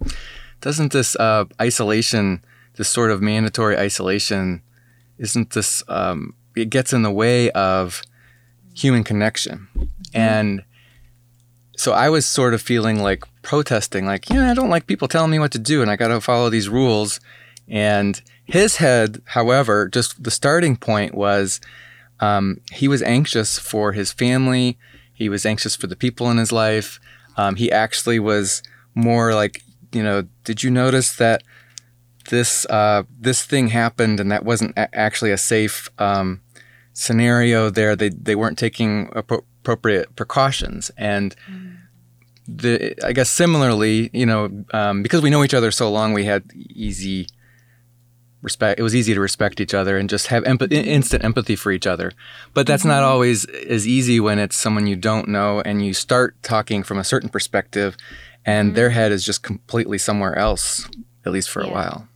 doesn't 0.61 0.93
this 0.93 1.17
uh, 1.17 1.47
isolation, 1.61 2.45
this 2.77 2.89
sort 2.89 3.11
of 3.11 3.21
mandatory 3.21 3.77
isolation, 3.77 4.63
isn't 5.19 5.51
this 5.51 5.83
um, 5.89 6.35
it 6.55 6.71
gets 6.71 6.93
in 6.93 7.03
the 7.03 7.11
way 7.11 7.51
of 7.51 8.03
human 8.75 9.03
connection. 9.03 9.69
And 10.15 10.63
so 11.83 11.93
I 11.93 12.11
was 12.11 12.25
sort 12.27 12.55
of 12.55 12.63
feeling 12.63 13.03
like 13.03 13.25
protesting, 13.43 14.07
like, 14.07 14.31
yeah, 14.31 14.49
I 14.49 14.55
don't 14.55 14.71
like 14.71 14.87
people 14.87 15.09
telling 15.09 15.33
me 15.33 15.41
what 15.41 15.51
to 15.51 15.59
do 15.59 15.83
and 15.83 15.91
I 15.91 15.97
got 15.97 16.09
to 16.09 16.21
follow 16.21 16.49
these 16.49 16.69
rules. 16.69 17.19
And 17.67 18.23
his 18.45 18.77
head, 18.77 19.21
however, 19.27 19.89
just 19.89 20.23
the 20.23 20.31
starting 20.31 20.77
point 20.77 21.13
was 21.13 21.61
um, 22.21 22.61
he 22.71 22.87
was 22.87 23.03
anxious 23.03 23.59
for 23.59 23.91
his 23.91 24.13
family, 24.13 24.79
he 25.13 25.29
was 25.29 25.45
anxious 25.45 25.75
for 25.75 25.89
the 25.89 25.97
people 25.97 26.31
in 26.31 26.37
his 26.37 26.53
life. 26.53 27.01
Um, 27.37 27.57
he 27.57 27.73
actually 27.73 28.21
was 28.21 28.63
more 28.95 29.35
like, 29.35 29.63
you 29.91 30.05
know, 30.05 30.29
did 30.45 30.63
you 30.63 30.71
notice 30.71 31.17
that 31.17 31.43
this 32.31 32.65
uh, 32.67 33.03
this 33.19 33.45
thing 33.45 33.69
happened 33.69 34.21
and 34.21 34.31
that 34.31 34.45
wasn't 34.45 34.79
a- 34.79 34.95
actually 34.95 35.33
a 35.33 35.37
safe 35.37 35.89
um, 35.99 36.43
scenario 36.93 37.71
there? 37.71 37.97
They 37.97 38.11
they 38.11 38.37
weren't 38.37 38.57
taking 38.59 39.09
appro- 39.09 39.43
appropriate 39.63 40.15
precautions 40.15 40.93
and. 40.97 41.35
The, 42.57 42.95
I 43.05 43.13
guess 43.13 43.31
similarly, 43.31 44.11
you 44.13 44.27
know, 44.27 44.65
um, 44.73 45.03
because 45.03 45.23
we 45.23 45.31
know 45.31 45.45
each 45.45 45.55
other 45.55 45.71
so 45.71 45.91
long, 45.91 46.13
we 46.13 46.25
had 46.25 46.45
easy 46.55 47.27
respect. 48.43 48.81
It 48.81 48.83
was 48.83 48.95
easy 48.95 49.15
to 49.15 49.21
respect 49.21 49.61
each 49.61 49.75
other 49.75 49.97
and 49.97 50.11
just 50.11 50.27
have 50.27 50.45
instant 50.45 51.25
empathy 51.25 51.57
for 51.57 51.71
each 51.71 51.87
other. 51.87 52.13
But 52.55 52.67
that's 52.67 52.85
not 52.85 53.03
always 53.03 53.45
as 53.47 53.87
easy 53.87 54.19
when 54.21 54.39
it's 54.39 54.57
someone 54.57 54.87
you 54.87 54.97
don't 54.97 55.29
know 55.29 55.61
and 55.61 55.85
you 55.85 55.95
start 55.95 56.43
talking 56.43 56.83
from 56.83 56.99
a 56.99 57.05
certain 57.05 57.29
perspective, 57.29 57.97
and 58.45 58.75
their 58.75 58.91
head 58.91 59.13
is 59.13 59.25
just 59.25 59.43
completely 59.43 59.99
somewhere 59.99 60.37
else, 60.37 60.89
at 61.25 61.33
least 61.33 61.49
for 61.51 61.63
a 61.63 61.69
while. 61.69 62.09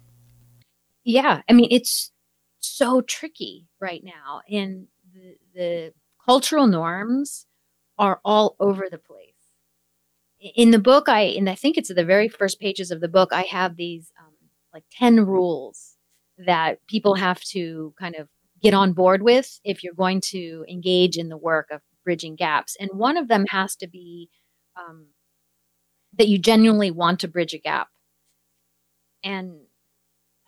yeah 1.05 1.41
i 1.49 1.53
mean 1.53 1.69
it's 1.71 2.11
so 2.59 3.01
tricky 3.01 3.67
right 3.81 4.03
now 4.05 4.41
and 4.51 4.89
the, 5.15 5.37
the 5.55 5.93
cultural 6.25 6.67
norms 6.67 7.47
are 7.97 8.21
all 8.25 8.57
over 8.59 8.89
the 8.91 8.99
place 8.99 9.36
in 10.55 10.71
the 10.71 10.79
book 10.79 11.09
i 11.09 11.21
and 11.21 11.49
i 11.49 11.55
think 11.55 11.77
it's 11.77 11.93
the 11.93 12.05
very 12.05 12.29
first 12.29 12.61
pages 12.61 12.91
of 12.91 13.01
the 13.01 13.09
book 13.09 13.31
i 13.33 13.43
have 13.43 13.77
these 13.77 14.13
um, 14.19 14.33
like 14.73 14.85
10 14.93 15.27
rules 15.27 15.97
that 16.39 16.79
people 16.87 17.15
have 17.15 17.41
to 17.41 17.95
kind 17.99 18.15
of 18.15 18.29
get 18.63 18.75
on 18.75 18.93
board 18.93 19.23
with 19.23 19.61
if 19.65 19.83
you're 19.83 19.95
going 19.95 20.21
to 20.21 20.65
engage 20.69 21.17
in 21.17 21.29
the 21.29 21.37
work 21.37 21.69
of 21.71 21.81
bridging 22.05 22.37
gaps 22.37 22.77
and 22.79 22.91
one 22.93 23.17
of 23.17 23.29
them 23.29 23.45
has 23.49 23.75
to 23.77 23.89
be 23.89 24.29
um, 24.77 25.07
that 26.17 26.29
you 26.29 26.39
genuinely 26.39 26.91
want 26.91 27.21
to 27.21 27.29
bridge 27.29 27.55
a 27.55 27.59
gap 27.59 27.89
and 29.25 29.59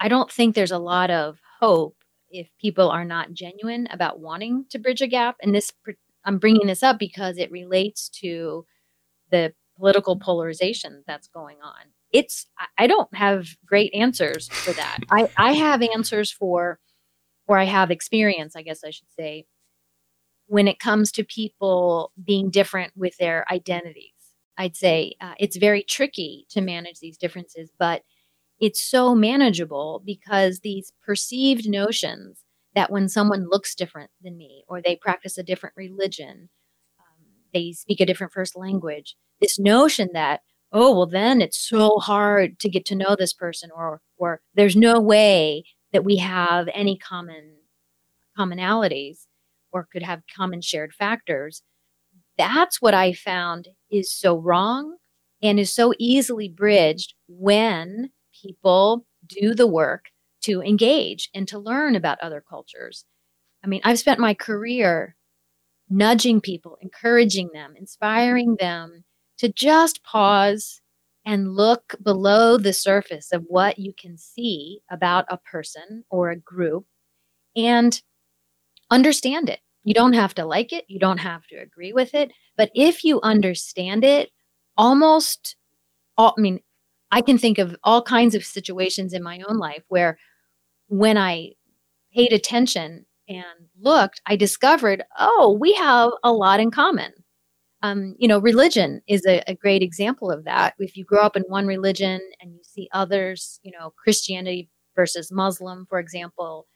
I 0.00 0.09
don't 0.09 0.31
think 0.31 0.55
there's 0.55 0.71
a 0.71 0.78
lot 0.78 1.11
of 1.11 1.38
hope 1.61 1.97
if 2.31 2.49
people 2.61 2.90
are 2.90 3.05
not 3.05 3.33
genuine 3.33 3.88
about 3.90 4.21
wanting 4.21 4.67
to 4.71 4.78
bridge 4.78 5.02
a 5.02 5.07
gap. 5.07 5.37
And 5.43 5.55
this, 5.55 5.73
I'm 6.25 6.38
bringing 6.38 6.67
this 6.67 6.83
up 6.83 6.99
because 6.99 7.38
it 7.38 7.50
relates 7.50 8.09
to 8.21 8.64
the 9.31 9.52
political 9.78 10.16
polarization 10.16 11.04
that's 11.06 11.28
going 11.28 11.58
on. 11.62 11.92
It's, 12.12 12.47
I- 12.76 12.87
don't 12.87 13.14
have 13.14 13.47
great 13.64 13.94
answers 13.94 14.49
for 14.49 14.73
that. 14.73 14.99
I, 15.11 15.28
I 15.37 15.52
have 15.52 15.82
answers 15.82 16.30
for, 16.30 16.78
or 17.47 17.58
I 17.58 17.64
have 17.64 17.90
experience, 17.90 18.56
I 18.56 18.62
guess 18.62 18.82
I 18.85 18.90
should 18.90 19.11
say, 19.18 19.47
when 20.47 20.66
it 20.66 20.78
comes 20.78 21.12
to 21.12 21.25
people 21.25 22.12
being 22.25 22.50
different 22.50 22.92
with 22.97 23.16
their 23.18 23.44
identities. 23.50 24.12
I'd 24.56 24.76
say 24.76 25.14
uh, 25.20 25.35
it's 25.38 25.56
very 25.56 25.82
tricky 25.82 26.47
to 26.50 26.61
manage 26.61 26.99
these 27.00 27.18
differences, 27.18 27.70
but 27.78 28.02
it's 28.61 28.82
so 28.82 29.14
manageable 29.14 30.02
because 30.04 30.61
these 30.61 30.92
perceived 31.04 31.68
notions 31.68 32.40
that 32.75 32.90
when 32.90 33.08
someone 33.08 33.49
looks 33.49 33.75
different 33.75 34.11
than 34.23 34.37
me 34.37 34.64
or 34.68 34.80
they 34.80 34.97
practice 34.97 35.38
a 35.38 35.42
different 35.42 35.76
religion, 35.76 36.49
they 37.52 37.73
speak 37.73 38.00
a 38.00 38.07
different 38.07 38.33
first 38.33 38.57
language, 38.57 39.17
this 39.40 39.59
notion 39.59 40.11
that, 40.14 40.40
oh, 40.73 40.95
well, 40.95 41.07
then 41.07 41.40
it's 41.40 41.59
so 41.59 41.99
hard 41.99 42.59
to 42.61 42.69
get 42.69 42.85
to 42.87 42.95
know 42.95 43.17
this 43.17 43.33
person 43.33 43.71
or, 43.75 44.00
or 44.17 44.40
there's 44.55 44.76
no 44.76 45.00
way 45.00 45.64
that 45.93 46.05
we 46.05 46.17
have 46.17 46.69
any 46.75 46.97
common 46.97 47.57
commonalities 48.38 49.26
or 49.73 49.88
could 49.90 50.02
have 50.02 50.23
common 50.35 50.61
shared 50.61 50.93
factors. 50.93 51.62
That's 52.37 52.81
what 52.81 52.95
I 52.95 53.12
found 53.12 53.69
is 53.90 54.12
so 54.12 54.37
wrong 54.37 54.97
and 55.43 55.59
is 55.59 55.75
so 55.75 55.93
easily 55.99 56.49
bridged 56.49 57.14
when 57.28 58.11
people 58.43 59.07
do 59.26 59.55
the 59.55 59.67
work 59.67 60.07
to 60.43 60.62
engage 60.62 61.31
and 61.35 61.49
to 61.49 61.59
learn 61.59 61.97
about 61.97 62.21
other 62.21 62.43
cultures. 62.49 63.05
I 63.64 63.67
mean, 63.67 63.81
I've 63.85 63.99
spent 63.99 64.21
my 64.21 64.35
career 64.35 65.17
nudging 65.90 66.40
people, 66.40 66.78
encouraging 66.80 67.50
them, 67.52 67.75
inspiring 67.76 68.57
them 68.59 69.04
to 69.38 69.49
just 69.49 70.02
pause 70.02 70.80
and 71.25 71.54
look 71.54 71.95
below 72.02 72.57
the 72.57 72.73
surface 72.73 73.33
of 73.33 73.45
what 73.49 73.78
you 73.78 73.92
can 73.92 74.16
see 74.16 74.80
about 74.90 75.26
a 75.28 75.38
person 75.38 76.04
or 76.11 76.30
a 76.30 76.38
group 76.38 76.87
and 77.57 78.02
understand 78.90 79.49
it. 79.49 79.61
You 79.85 79.95
don't 79.95 80.14
have 80.14 80.35
to 80.35 80.45
like 80.45 80.73
it, 80.73 80.85
you 80.88 80.99
don't 80.99 81.18
have 81.18 81.47
to 81.49 81.57
agree 81.57 81.92
with 81.92 82.14
it, 82.14 82.33
but 82.57 82.71
if 82.75 83.04
you 83.04 83.21
understand 83.23 84.04
it, 84.04 84.30
almost 84.76 85.57
all, 86.16 86.35
I 86.37 86.40
mean, 86.40 86.61
I 87.11 87.23
can 87.23 87.38
think 87.38 87.59
of 87.59 87.76
all 87.85 88.02
kinds 88.02 88.35
of 88.35 88.45
situations 88.45 89.12
in 89.12 89.23
my 89.23 89.40
own 89.49 89.59
life 89.59 89.83
where 89.88 90.18
when 90.88 91.16
I 91.16 91.52
paid 92.14 92.33
attention 92.33 93.07
and 93.28 93.68
looked, 93.80 94.20
I 94.26 94.37
discovered, 94.37 95.02
oh, 95.18 95.56
we 95.61 95.75
have 95.75 96.11
a 96.23 96.32
lot 96.32 96.61
in 96.61 96.70
common. 96.70 97.12
Um, 97.82 98.16
you 98.18 98.26
know, 98.26 98.40
religion 98.40 99.02
is 99.06 99.25
a, 99.26 99.42
a 99.47 99.54
great 99.54 99.82
example 99.82 100.30
of 100.30 100.44
that. 100.44 100.75
If 100.78 100.97
you 100.97 101.04
grow 101.04 101.20
up 101.20 101.37
in 101.37 101.42
one 101.42 101.66
religion 101.66 102.20
and 102.40 102.52
you 102.52 102.61
see 102.62 102.88
others, 102.92 103.61
you 103.62 103.70
know, 103.70 103.92
Christianity 104.02 104.68
versus 104.97 105.30
Muslim, 105.30 105.87
for 105.88 106.00
example, 106.00 106.66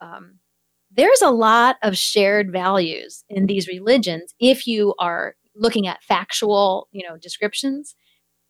um, 0.00 0.38
there's 0.90 1.20
a 1.20 1.30
lot 1.30 1.76
of 1.82 1.98
shared 1.98 2.50
values 2.50 3.24
in 3.28 3.46
these 3.46 3.68
religions 3.68 4.34
if 4.40 4.66
you 4.66 4.94
are 4.98 5.34
looking 5.54 5.86
at 5.86 6.02
factual, 6.02 6.88
you 6.90 7.06
know, 7.06 7.18
descriptions 7.18 7.94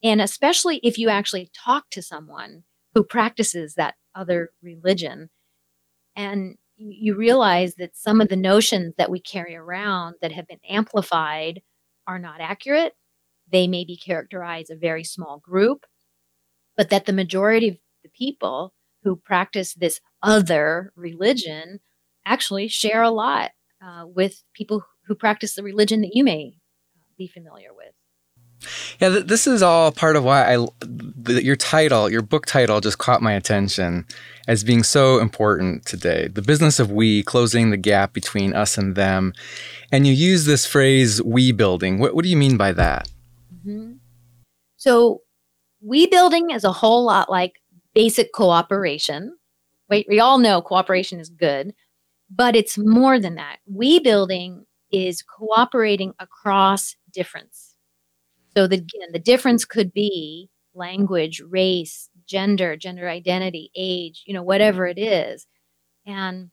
and 0.03 0.21
especially 0.21 0.79
if 0.83 0.99
you 0.99 1.09
actually 1.09 1.51
talk 1.55 1.91
to 1.91 2.03
someone 2.03 2.65
who 2.95 3.03
practices 3.03 3.75
that 3.75 3.95
other 4.15 4.51
religion 4.63 5.31
and 6.15 6.57
you 6.77 7.17
realize 7.17 7.75
that 7.77 7.97
some 7.97 8.21
of 8.21 8.29
the 8.29 8.37
notions 8.37 8.95
that 8.99 9.11
we 9.11 9.21
carry 9.21 9.57
around 9.57 10.17
that 10.21 10.33
have 10.33 10.47
been 10.47 10.61
amplified 10.69 11.63
are 12.07 12.19
not 12.19 12.41
accurate. 12.41 12.95
They 13.51 13.67
may 13.67 13.85
be 13.85 13.97
characterized 13.97 14.71
a 14.71 14.77
very 14.77 15.05
small 15.05 15.39
group, 15.39 15.87
but 16.77 16.91
that 16.91 17.07
the 17.07 17.13
majority 17.13 17.69
of 17.69 17.77
the 18.03 18.11
people 18.11 18.75
who 19.03 19.17
practice 19.17 19.75
this 19.75 20.01
other 20.23 20.93
religion 20.97 21.81
actually 22.27 22.69
share 22.69 23.03
a 23.03 23.11
lot 23.11 23.53
uh, 23.85 24.05
with 24.07 24.43
people 24.55 24.85
who 25.07 25.15
practice 25.15 25.55
the 25.55 25.63
religion 25.63 26.01
that 26.03 26.15
you 26.15 26.25
may 26.25 26.55
be 27.17 27.27
familiar 27.27 27.73
with. 27.75 27.96
Yeah, 29.01 29.11
th- 29.11 29.27
this 29.27 29.47
is 29.47 29.63
all 29.63 29.93
part 29.93 30.17
of 30.17 30.25
why 30.25 30.55
I 30.55 30.67
the, 30.81 31.43
your 31.45 31.57
title, 31.57 32.11
your 32.11 32.23
book 32.23 32.47
title, 32.47 32.81
just 32.81 32.99
caught 32.99 33.23
my 33.23 33.33
attention 33.33 34.07
as 34.49 34.63
being 34.65 34.83
so 34.83 35.19
important 35.19 35.85
today. 35.85 36.29
The 36.29 36.43
business 36.43 36.79
of 36.79 36.91
we, 36.91 37.23
closing 37.23 37.71
the 37.71 37.77
gap 37.77 38.13
between 38.13 38.55
us 38.55 38.79
and 38.79 38.95
them, 38.95 39.33
and 39.91 40.07
you 40.07 40.13
use 40.13 40.45
this 40.45 40.67
phrase 40.67 41.23
"we 41.23 41.53
building." 41.53 41.99
What, 41.99 42.15
what 42.15 42.23
do 42.23 42.29
you 42.31 42.37
mean 42.37 42.57
by 42.57 42.73
that? 42.73 43.09
Mhm. 43.67 43.99
So, 44.77 45.23
we 45.81 46.07
building 46.07 46.51
is 46.51 46.65
a 46.65 46.73
whole 46.73 47.05
lot 47.05 47.31
like 47.31 47.61
basic 47.95 48.33
cooperation. 48.33 49.37
Wait, 49.89 50.07
we 50.09 50.21
all 50.21 50.39
know 50.39 50.61
cooperation 50.61 51.19
is 51.21 51.29
good, 51.31 51.73
but 52.31 52.57
it's 52.57 52.77
more 52.77 53.19
than 53.19 53.37
that. 53.37 53.59
We 53.67 54.01
building 54.01 54.67
is 54.93 55.23
cooperating 55.23 56.13
across 56.19 56.97
difference. 57.13 57.66
So, 58.57 58.67
the, 58.67 58.77
again, 58.77 59.13
the 59.13 59.19
difference 59.19 59.65
could 59.65 59.93
be 59.93 60.49
language, 60.75 61.43
race, 61.47 62.09
gender, 62.27 62.77
gender 62.77 63.09
identity, 63.09 63.71
age, 63.77 64.23
you 64.27 64.35
know, 64.35 64.43
whatever 64.43 64.87
it 64.87 64.99
is. 64.99 65.47
And 66.07 66.51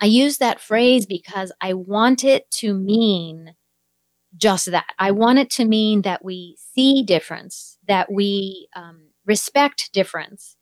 I 0.00 0.06
use 0.06 0.38
that 0.38 0.60
phrase 0.60 1.06
because 1.06 1.52
I 1.60 1.74
want 1.74 2.24
it 2.24 2.50
to 2.52 2.74
mean 2.74 3.54
just 4.36 4.70
that. 4.70 4.92
I 4.98 5.12
want 5.12 5.38
it 5.38 5.50
to 5.50 5.64
mean 5.64 6.02
that 6.02 6.24
we 6.24 6.56
see 6.74 7.02
difference, 7.02 7.78
that 7.86 8.10
we 8.10 8.68
um, 8.74 9.08
respect 9.24 9.92
difference, 9.92 10.56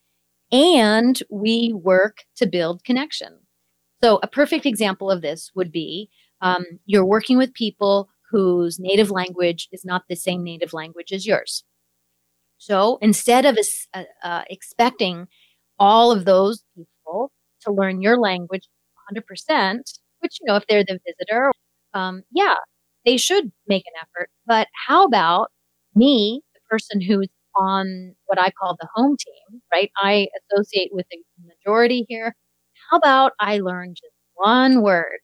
and 0.50 1.22
we 1.30 1.72
work 1.72 2.24
to 2.36 2.46
build 2.46 2.84
connection. 2.84 3.38
So, 4.02 4.20
a 4.22 4.26
perfect 4.26 4.66
example 4.66 5.10
of 5.10 5.22
this 5.22 5.50
would 5.54 5.72
be 5.72 6.10
um, 6.40 6.64
you're 6.84 7.06
working 7.06 7.38
with 7.38 7.54
people 7.54 8.10
whose 8.32 8.80
native 8.80 9.10
language 9.12 9.68
is 9.72 9.84
not 9.84 10.04
the 10.08 10.16
same 10.16 10.44
native 10.44 10.72
language 10.74 11.12
as 11.12 11.26
yours. 11.26 11.64
So, 12.58 12.98
instead 13.02 13.44
of 13.44 13.58
uh, 13.94 14.04
uh, 14.22 14.42
expecting 14.48 15.26
all 15.78 16.12
of 16.12 16.24
those 16.24 16.64
people 16.76 17.32
to 17.62 17.72
learn 17.72 18.00
your 18.02 18.18
language 18.18 18.68
100%, 19.08 19.80
which, 20.20 20.38
you 20.40 20.46
know, 20.46 20.56
if 20.56 20.66
they're 20.68 20.84
the 20.84 21.00
visitor, 21.06 21.52
um, 21.94 22.22
yeah, 22.32 22.54
they 23.04 23.16
should 23.16 23.50
make 23.66 23.84
an 23.86 23.94
effort. 24.00 24.30
But 24.46 24.68
how 24.86 25.04
about 25.04 25.48
me, 25.94 26.42
the 26.54 26.60
person 26.70 27.00
who's 27.00 27.28
on 27.56 28.14
what 28.26 28.38
I 28.40 28.50
call 28.50 28.76
the 28.80 28.88
home 28.94 29.16
team, 29.18 29.60
right? 29.72 29.90
I 29.96 30.28
associate 30.52 30.90
with 30.92 31.06
the 31.10 31.18
majority 31.46 32.06
here. 32.08 32.34
How 32.90 32.96
about 32.98 33.32
I 33.40 33.58
learn 33.58 33.94
just 33.94 34.12
one 34.34 34.82
word, 34.82 35.18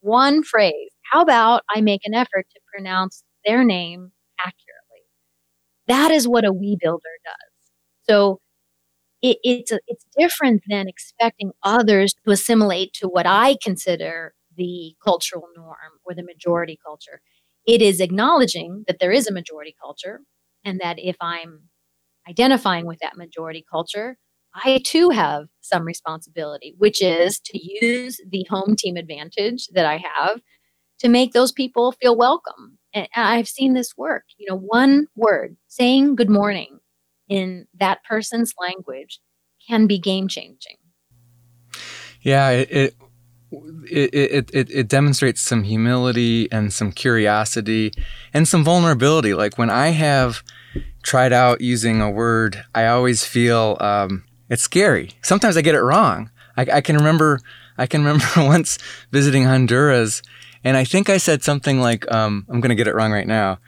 one 0.00 0.42
phrase? 0.42 0.90
How 1.10 1.22
about 1.22 1.62
I 1.74 1.80
make 1.80 2.02
an 2.04 2.14
effort 2.14 2.46
to 2.50 2.60
pronounce 2.72 3.22
their 3.44 3.64
name 3.64 4.12
accurately? 4.38 5.04
That 5.86 6.10
is 6.10 6.28
what 6.28 6.44
a 6.44 6.52
we 6.52 6.76
builder 6.80 7.02
does. 7.24 7.70
So 8.08 8.40
it, 9.22 9.38
it's 9.42 9.72
a, 9.72 9.80
it's 9.86 10.04
different 10.16 10.62
than 10.68 10.88
expecting 10.88 11.52
others 11.62 12.14
to 12.24 12.32
assimilate 12.32 12.92
to 12.94 13.08
what 13.08 13.26
I 13.26 13.56
consider 13.62 14.34
the 14.56 14.94
cultural 15.02 15.48
norm 15.56 15.76
or 16.04 16.14
the 16.14 16.24
majority 16.24 16.78
culture. 16.84 17.20
It 17.66 17.82
is 17.82 18.00
acknowledging 18.00 18.84
that 18.86 18.98
there 19.00 19.12
is 19.12 19.26
a 19.26 19.32
majority 19.32 19.74
culture 19.80 20.20
and 20.64 20.80
that 20.80 20.98
if 20.98 21.16
I'm 21.20 21.68
identifying 22.28 22.86
with 22.86 22.98
that 23.00 23.16
majority 23.16 23.64
culture, 23.70 24.16
I 24.54 24.80
too 24.84 25.10
have 25.10 25.46
some 25.60 25.84
responsibility, 25.84 26.74
which 26.78 27.02
is 27.02 27.38
to 27.46 27.58
use 27.58 28.20
the 28.28 28.46
home 28.50 28.76
team 28.76 28.96
advantage 28.96 29.66
that 29.72 29.86
I 29.86 29.98
have 29.98 30.40
to 30.98 31.08
make 31.08 31.32
those 31.32 31.52
people 31.52 31.92
feel 31.92 32.16
welcome. 32.16 32.78
And 32.92 33.08
I've 33.14 33.48
seen 33.48 33.74
this 33.74 33.96
work. 33.96 34.24
You 34.36 34.46
know, 34.48 34.56
one 34.56 35.06
word, 35.16 35.56
saying 35.68 36.16
good 36.16 36.30
morning 36.30 36.80
in 37.28 37.66
that 37.78 38.02
person's 38.04 38.54
language 38.58 39.20
can 39.68 39.86
be 39.86 39.98
game 39.98 40.28
changing. 40.28 40.76
Yeah, 42.22 42.50
it, 42.50 42.68
it 42.70 42.94
it, 43.50 44.50
it, 44.52 44.70
it, 44.70 44.88
demonstrates 44.88 45.40
some 45.40 45.62
humility 45.62 46.52
and 46.52 46.70
some 46.70 46.92
curiosity 46.92 47.92
and 48.34 48.46
some 48.46 48.62
vulnerability. 48.62 49.32
Like 49.32 49.56
when 49.56 49.70
I 49.70 49.88
have 49.88 50.42
tried 51.02 51.32
out 51.32 51.62
using 51.62 52.02
a 52.02 52.10
word, 52.10 52.62
I 52.74 52.86
always 52.88 53.24
feel 53.24 53.78
um, 53.80 54.24
it's 54.50 54.62
scary. 54.62 55.12
Sometimes 55.22 55.56
I 55.56 55.62
get 55.62 55.74
it 55.74 55.80
wrong. 55.80 56.30
I, 56.58 56.66
I 56.74 56.80
can 56.82 56.96
remember 56.96 57.40
I 57.78 57.86
can 57.86 58.04
remember 58.04 58.26
once 58.36 58.78
visiting 59.12 59.44
Honduras, 59.44 60.20
and 60.64 60.76
I 60.76 60.84
think 60.84 61.08
I 61.08 61.18
said 61.18 61.42
something 61.42 61.80
like, 61.80 62.10
um, 62.12 62.46
"I'm 62.48 62.60
going 62.60 62.70
to 62.70 62.74
get 62.74 62.88
it 62.88 62.94
wrong 62.94 63.12
right 63.12 63.26
now." 63.26 63.58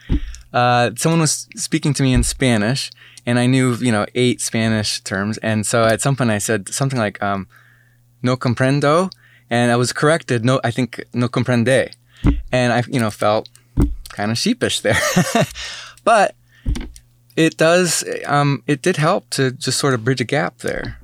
Uh, 0.52 0.90
someone 0.97 1.20
was 1.20 1.49
speaking 1.54 1.94
to 1.94 2.02
me 2.02 2.12
in 2.12 2.23
Spanish, 2.23 2.90
and 3.26 3.38
I 3.38 3.47
knew 3.47 3.75
you 3.75 3.92
know 3.92 4.06
eight 4.14 4.40
Spanish 4.40 5.00
terms, 5.00 5.38
and 5.38 5.66
so 5.66 5.85
at 5.85 6.00
some 6.00 6.16
point 6.16 6.30
I 6.30 6.38
said 6.38 6.68
something 6.68 6.99
like 6.99 7.23
um, 7.23 7.47
"no 8.23 8.37
comprendo," 8.37 9.11
and 9.49 9.70
I 9.70 9.76
was 9.76 9.92
corrected. 9.92 10.44
No, 10.44 10.61
I 10.64 10.70
think 10.70 11.04
"no 11.12 11.28
comprende," 11.28 11.94
and 12.52 12.73
I 12.73 12.82
you 12.88 13.00
know 13.00 13.11
felt 13.11 13.49
kind 14.11 14.30
of 14.30 14.38
sheepish 14.38 14.80
there, 14.80 14.99
but 16.04 16.35
it 17.37 17.56
does 17.56 18.04
um, 18.26 18.62
it 18.66 18.82
did 18.82 18.97
help 18.97 19.30
to 19.30 19.52
just 19.52 19.78
sort 19.78 19.94
of 19.94 20.04
bridge 20.04 20.20
a 20.20 20.25
gap 20.25 20.59
there. 20.59 20.99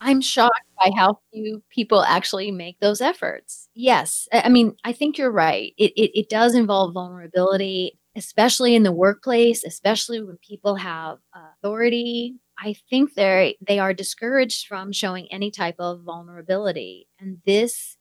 I'm 0.00 0.20
shocked 0.20 0.66
by 0.82 0.90
how 0.96 1.18
few 1.32 1.62
people 1.70 2.02
actually 2.02 2.50
make 2.50 2.80
those 2.80 3.00
efforts. 3.00 3.68
Yes, 3.74 4.28
I 4.32 4.48
mean 4.48 4.76
I 4.84 4.92
think 4.92 5.18
you're 5.18 5.32
right. 5.32 5.72
It 5.76 5.92
it, 5.96 6.18
it 6.18 6.28
does 6.28 6.54
involve 6.54 6.94
vulnerability 6.94 7.98
especially 8.14 8.74
in 8.74 8.82
the 8.82 8.92
workplace, 8.92 9.64
especially 9.64 10.22
when 10.22 10.36
people 10.46 10.76
have 10.76 11.18
authority, 11.34 12.36
I 12.58 12.74
think 12.90 13.14
they 13.14 13.56
they 13.66 13.78
are 13.78 13.94
discouraged 13.94 14.66
from 14.66 14.92
showing 14.92 15.26
any 15.32 15.50
type 15.50 15.76
of 15.78 16.02
vulnerability, 16.02 17.08
and 17.18 17.38
this 17.46 17.96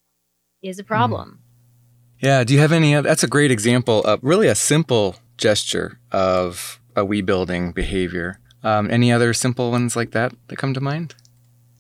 is 0.62 0.80
a 0.80 0.84
hmm. 0.84 0.88
problem. 0.88 1.40
Yeah. 2.22 2.44
Do 2.44 2.54
you 2.54 2.60
have 2.60 2.72
any? 2.72 2.94
That's 3.02 3.24
a 3.24 3.28
great 3.28 3.52
example 3.52 4.04
of 4.04 4.20
really 4.22 4.48
a 4.48 4.56
simple 4.56 5.16
gesture 5.38 6.00
of 6.12 6.80
a 6.96 7.04
we 7.04 7.22
building 7.22 7.72
behavior. 7.72 8.40
Um, 8.64 8.92
any 8.92 9.12
other 9.12 9.34
simple 9.34 9.72
ones 9.72 9.96
like 9.96 10.12
that 10.12 10.34
that 10.48 10.58
come 10.58 10.76
to 10.76 10.82
mind? 10.82 11.16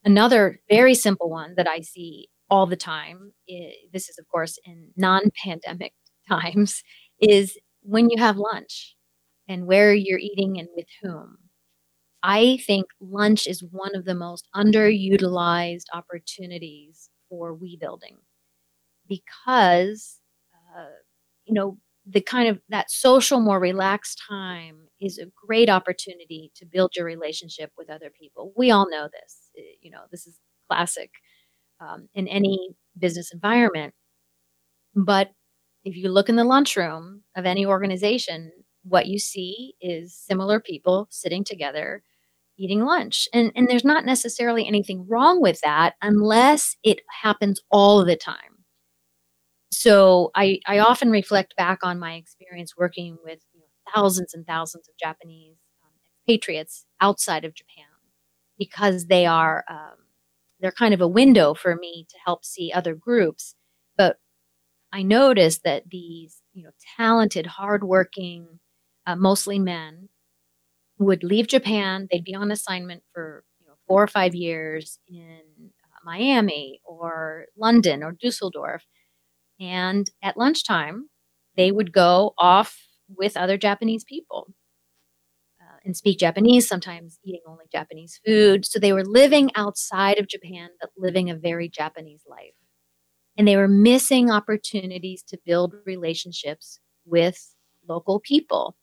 Another 0.03 0.59
very 0.69 0.95
simple 0.95 1.29
one 1.29 1.53
that 1.57 1.67
I 1.67 1.81
see 1.81 2.29
all 2.49 2.65
the 2.65 2.75
time. 2.75 3.33
Is, 3.47 3.73
this 3.93 4.09
is, 4.09 4.17
of 4.17 4.27
course, 4.27 4.57
in 4.65 4.89
non-pandemic 4.97 5.93
times. 6.29 6.83
Is 7.19 7.57
when 7.81 8.09
you 8.09 8.17
have 8.17 8.37
lunch 8.37 8.95
and 9.47 9.65
where 9.67 9.93
you're 9.93 10.19
eating 10.19 10.59
and 10.59 10.67
with 10.75 10.87
whom. 11.01 11.37
I 12.23 12.59
think 12.67 12.85
lunch 12.99 13.47
is 13.47 13.63
one 13.71 13.95
of 13.95 14.05
the 14.05 14.15
most 14.15 14.47
underutilized 14.55 15.85
opportunities 15.93 17.09
for 17.29 17.53
we 17.53 17.77
building 17.77 18.17
because, 19.07 20.19
uh, 20.77 20.85
you 21.45 21.53
know, 21.53 21.77
the 22.05 22.21
kind 22.21 22.47
of 22.47 22.59
that 22.69 22.91
social, 22.91 23.39
more 23.39 23.59
relaxed 23.59 24.21
time 24.27 24.87
is 24.99 25.17
a 25.19 25.27
great 25.47 25.69
opportunity 25.69 26.51
to 26.55 26.65
build 26.65 26.91
your 26.95 27.05
relationship 27.05 27.71
with 27.77 27.89
other 27.89 28.09
people. 28.09 28.53
We 28.55 28.71
all 28.71 28.89
know 28.89 29.09
this. 29.11 29.40
You 29.55 29.91
know, 29.91 30.01
this 30.11 30.27
is 30.27 30.39
classic 30.69 31.11
um, 31.79 32.09
in 32.13 32.27
any 32.27 32.75
business 32.97 33.31
environment. 33.33 33.93
But 34.95 35.31
if 35.83 35.95
you 35.95 36.09
look 36.09 36.29
in 36.29 36.35
the 36.35 36.43
lunchroom 36.43 37.23
of 37.35 37.45
any 37.45 37.65
organization, 37.65 38.51
what 38.83 39.07
you 39.07 39.19
see 39.19 39.73
is 39.81 40.15
similar 40.15 40.59
people 40.59 41.07
sitting 41.09 41.43
together 41.43 42.03
eating 42.57 42.81
lunch. 42.85 43.27
And, 43.33 43.51
and 43.55 43.67
there's 43.67 43.83
not 43.85 44.05
necessarily 44.05 44.67
anything 44.67 45.07
wrong 45.09 45.41
with 45.41 45.59
that 45.61 45.95
unless 46.01 46.75
it 46.83 46.99
happens 47.21 47.59
all 47.71 48.05
the 48.05 48.15
time. 48.15 48.65
So 49.71 50.31
I, 50.35 50.59
I 50.67 50.79
often 50.79 51.09
reflect 51.09 51.55
back 51.55 51.79
on 51.81 51.97
my 51.97 52.13
experience 52.13 52.75
working 52.77 53.17
with 53.23 53.39
you 53.53 53.61
know, 53.61 53.65
thousands 53.95 54.33
and 54.33 54.45
thousands 54.45 54.87
of 54.87 54.95
Japanese 54.97 55.57
um, 55.83 55.89
outside 57.01 57.45
of 57.45 57.55
Japan 57.55 57.85
because 58.61 59.07
they 59.07 59.25
are 59.25 59.65
um, 59.67 59.97
they're 60.59 60.71
kind 60.71 60.93
of 60.93 61.01
a 61.01 61.07
window 61.07 61.55
for 61.55 61.75
me 61.75 62.05
to 62.11 62.15
help 62.23 62.45
see 62.45 62.71
other 62.71 62.93
groups. 62.93 63.55
But 63.97 64.17
I 64.93 65.03
noticed 65.03 65.63
that 65.63 65.89
these, 65.89 66.41
you 66.53 66.63
know, 66.63 66.71
talented, 66.97 67.47
hardworking, 67.47 68.59
uh, 69.07 69.15
mostly 69.15 69.57
men, 69.57 70.09
would 70.99 71.23
leave 71.23 71.47
Japan. 71.47 72.07
They'd 72.11 72.23
be 72.23 72.35
on 72.35 72.51
assignment 72.51 73.03
for 73.13 73.43
you 73.59 73.67
know 73.67 73.73
four 73.87 74.03
or 74.03 74.07
five 74.07 74.35
years 74.35 74.99
in 75.07 75.39
uh, 75.83 75.99
Miami 76.05 76.81
or 76.85 77.47
London 77.57 78.03
or 78.03 78.11
Dusseldorf, 78.21 78.83
and 79.59 80.09
at 80.23 80.37
lunchtime, 80.37 81.09
they 81.57 81.71
would 81.71 81.93
go 81.93 82.33
off 82.37 82.77
with 83.09 83.37
other 83.37 83.57
Japanese 83.57 84.03
people 84.03 84.47
and 85.83 85.97
speak 85.97 86.19
Japanese. 86.19 86.67
Sometimes 86.67 87.19
eating 87.23 87.41
only 87.47 87.65
Japanese 87.71 88.19
food. 88.25 88.65
So 88.65 88.79
they 88.79 88.93
were 88.93 89.05
living 89.05 89.51
outside 89.55 90.19
of 90.19 90.27
Japan, 90.27 90.69
but 90.79 90.91
living 90.97 91.29
a 91.29 91.35
very 91.35 91.69
Japanese 91.69 92.23
life 92.27 92.53
and 93.37 93.47
they 93.47 93.57
were 93.57 93.67
missing 93.67 94.29
opportunities 94.29 95.23
to 95.23 95.37
build 95.45 95.73
relationships 95.85 96.79
with 97.05 97.55
local 97.87 98.19
people. 98.19 98.75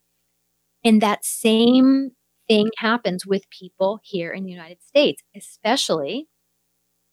And 0.85 1.01
that 1.03 1.25
same 1.25 2.11
thing 2.49 2.71
happens 2.79 3.27
with 3.27 3.51
people 3.51 4.01
here 4.03 4.33
in 4.33 4.45
the 4.45 4.51
United 4.51 4.83
States, 4.83 5.23
especially 5.37 6.29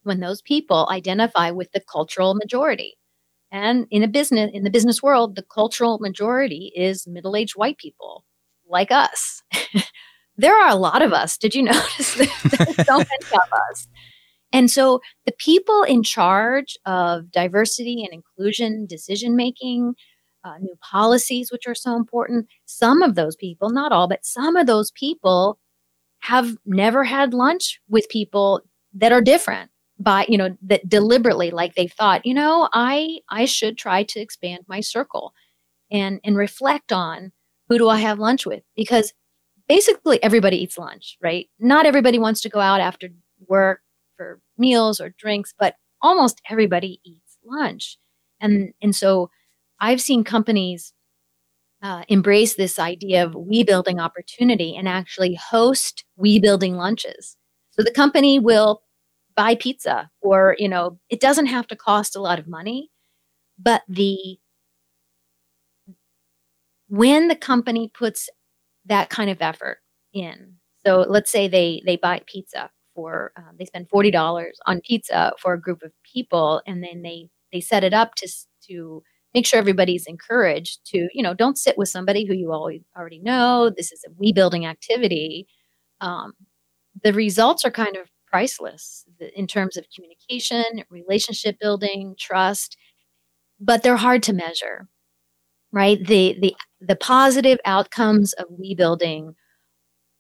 when 0.04 0.20
those 0.20 0.42
people 0.42 0.88
identify 0.90 1.52
with 1.52 1.72
the 1.72 1.82
cultural 1.82 2.36
majority. 2.36 2.96
And 3.52 3.88
in 3.92 4.04
a 4.04 4.08
business 4.08 4.52
in 4.54 4.64
the 4.64 4.70
business 4.70 5.04
world, 5.04 5.36
the 5.36 5.44
cultural 5.44 6.00
majority 6.00 6.72
is 6.76 7.08
middle-aged 7.08 7.56
white 7.56 7.78
people 7.78 8.26
like 8.68 8.92
us. 8.92 9.44
there 10.38 10.56
are 10.56 10.70
a 10.70 10.76
lot 10.76 11.02
of 11.02 11.14
us. 11.14 11.38
Did 11.38 11.56
you 11.56 11.64
notice? 11.64 12.16
There's 12.16 12.86
so 12.86 12.98
many 12.98 13.34
of 13.34 13.54
us. 13.72 13.88
And 14.52 14.72
so 14.72 15.02
the 15.26 15.34
people 15.38 15.84
in 15.84 16.04
charge 16.04 16.78
of 16.86 17.32
diversity 17.32 18.04
and 18.04 18.14
inclusion 18.14 18.86
decision 18.86 19.36
making, 19.36 19.96
uh, 20.44 20.58
new 20.60 20.76
policies, 20.82 21.52
which 21.52 21.68
are 21.68 21.76
so 21.76 21.96
important, 21.96 22.48
some 22.66 23.02
of 23.02 23.16
those 23.16 23.36
people, 23.36 23.72
not 23.72 23.92
all, 23.92 24.08
but 24.08 24.24
some 24.24 24.56
of 24.56 24.68
those 24.68 24.92
people 24.92 25.58
have 26.20 26.56
never 26.66 27.04
had 27.04 27.34
lunch 27.34 27.80
with 27.90 28.08
people 28.10 28.62
that 28.94 29.12
are 29.12 29.22
different 29.22 29.70
by 30.00 30.26
you 30.28 30.38
know 30.38 30.56
that 30.62 30.88
deliberately 30.90 31.52
like 31.52 31.76
they 31.76 31.88
thought 31.88 32.26
you 32.26 32.34
know 32.34 32.68
i 32.74 33.18
i 33.30 33.46
should 33.46 33.78
try 33.78 34.04
to 34.04 34.20
expand 34.20 34.64
my 34.68 34.82
circle 34.82 35.34
and 35.90 36.20
and 36.24 36.36
reflect 36.36 36.92
on 36.92 37.32
who 37.70 37.78
do 37.78 37.90
i 37.90 37.98
have 37.98 38.20
lunch 38.20 38.46
with 38.46 38.64
because 38.76 39.14
basically 39.68 40.22
everybody 40.24 40.58
eats 40.62 40.78
lunch 40.78 41.18
right 41.22 41.48
not 41.60 41.86
everybody 41.86 42.20
wants 42.20 42.42
to 42.42 42.50
go 42.50 42.60
out 42.60 42.82
after 42.82 43.10
work 43.48 43.82
for 44.18 44.40
meals 44.58 45.00
or 45.02 45.10
drinks, 45.18 45.54
but 45.58 45.76
almost 46.02 46.42
everybody 46.50 47.00
eats 47.04 47.38
lunch. 47.44 47.98
And, 48.40 48.74
and 48.82 48.96
so 48.96 49.30
I've 49.80 50.02
seen 50.02 50.24
companies 50.24 50.94
uh, 51.82 52.04
embrace 52.08 52.56
this 52.56 52.80
idea 52.80 53.26
of 53.26 53.36
we 53.36 53.64
building 53.64 54.00
opportunity 54.00 54.76
and 54.76 54.88
actually 54.88 55.36
host 55.36 56.06
we 56.16 56.40
building 56.40 56.76
lunches. 56.76 57.38
So 57.72 57.84
the 57.84 57.92
company 57.92 58.40
will 58.40 58.82
buy 59.36 59.56
pizza 59.56 60.10
or, 60.22 60.56
you 60.58 60.70
know, 60.70 61.00
it 61.10 61.20
doesn't 61.20 61.48
have 61.48 61.68
to 61.68 61.76
cost 61.76 62.16
a 62.16 62.22
lot 62.22 62.40
of 62.40 62.48
money. 62.48 62.90
but 63.60 63.84
the 63.88 64.38
when 66.88 67.28
the 67.28 67.36
company 67.36 67.92
puts 67.94 68.30
that 68.86 69.10
kind 69.10 69.30
of 69.30 69.42
effort 69.42 69.80
in, 70.14 70.56
so 70.86 71.06
let's 71.08 71.32
say 71.32 71.48
they 71.48 71.82
they 71.86 71.98
buy 71.98 72.22
pizza 72.28 72.70
for 72.94 73.32
uh, 73.38 73.52
they 73.58 73.66
spend 73.66 73.90
forty 73.90 74.12
dollars 74.12 74.60
on 74.68 74.82
pizza 74.82 75.34
for 75.40 75.54
a 75.54 75.62
group 75.62 75.82
of 75.84 75.92
people, 76.04 76.62
and 76.68 76.84
then 76.84 77.02
they 77.02 77.30
they 77.52 77.62
set 77.62 77.84
it 77.84 77.94
up 77.94 78.16
to 78.16 78.28
to 78.68 79.04
make 79.34 79.46
sure 79.46 79.60
everybody's 79.60 80.06
encouraged 80.08 80.80
to 80.86 81.10
you 81.14 81.24
know 81.24 81.34
don't 81.34 81.58
sit 81.58 81.78
with 81.78 81.90
somebody 81.90 82.26
who 82.26 82.34
you 82.34 82.52
always 82.52 82.82
already 82.98 83.20
know. 83.20 83.72
This 83.76 83.92
is 83.92 84.04
a 84.08 84.12
we 84.18 84.32
building 84.34 84.66
activity. 84.66 85.48
Um, 86.02 86.34
the 87.04 87.14
results 87.14 87.66
are 87.66 87.72
kind 87.72 87.98
of 87.98 88.10
priceless 88.28 89.06
in 89.36 89.48
terms 89.48 89.78
of 89.78 89.86
communication, 89.96 90.84
relationship 90.90 91.58
building, 91.60 92.16
trust, 92.20 92.78
but 93.60 93.84
they're 93.84 93.98
hard 93.98 94.24
to 94.24 94.34
measure. 94.34 94.88
Right? 95.72 96.00
The 96.06 96.38
the 96.40 96.56
the 96.88 96.96
positive 96.96 97.60
outcomes 97.66 98.34
of 98.34 98.46
we 98.50 98.76
building 98.76 99.36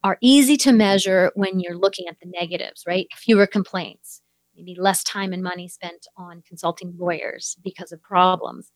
are 0.03 0.17
easy 0.21 0.57
to 0.57 0.71
measure 0.71 1.31
when 1.35 1.59
you're 1.59 1.77
looking 1.77 2.07
at 2.07 2.17
the 2.19 2.29
negatives, 2.29 2.83
right? 2.87 3.07
Fewer 3.15 3.47
complaints, 3.47 4.21
maybe 4.55 4.75
less 4.79 5.03
time 5.03 5.33
and 5.33 5.41
money 5.41 5.67
spent 5.67 6.07
on 6.15 6.43
consulting 6.47 6.93
lawyers 6.97 7.57
because 7.63 7.91
of 7.91 8.01
problems. 8.01 8.71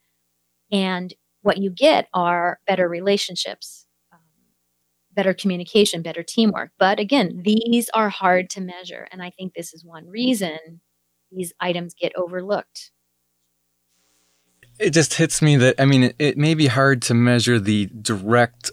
And 0.71 1.13
what 1.41 1.57
you 1.57 1.69
get 1.69 2.07
are 2.13 2.59
better 2.67 2.89
relationships, 2.89 3.85
um, 4.11 4.19
better 5.11 5.33
communication, 5.33 6.01
better 6.01 6.23
teamwork. 6.23 6.71
But 6.79 6.99
again, 6.99 7.41
these 7.43 7.89
are 7.93 8.09
hard 8.09 8.49
to 8.51 8.61
measure. 8.61 9.07
And 9.11 9.21
I 9.21 9.29
think 9.29 9.53
this 9.53 9.73
is 9.73 9.85
one 9.85 10.07
reason 10.07 10.81
these 11.31 11.53
items 11.59 11.93
get 11.93 12.11
overlooked. 12.15 12.91
It 14.79 14.91
just 14.91 15.15
hits 15.15 15.41
me 15.41 15.57
that, 15.57 15.75
I 15.77 15.85
mean, 15.85 16.03
it, 16.03 16.15
it 16.17 16.37
may 16.37 16.53
be 16.53 16.67
hard 16.67 17.01
to 17.03 17.13
measure 17.13 17.59
the 17.59 17.87
direct 18.01 18.71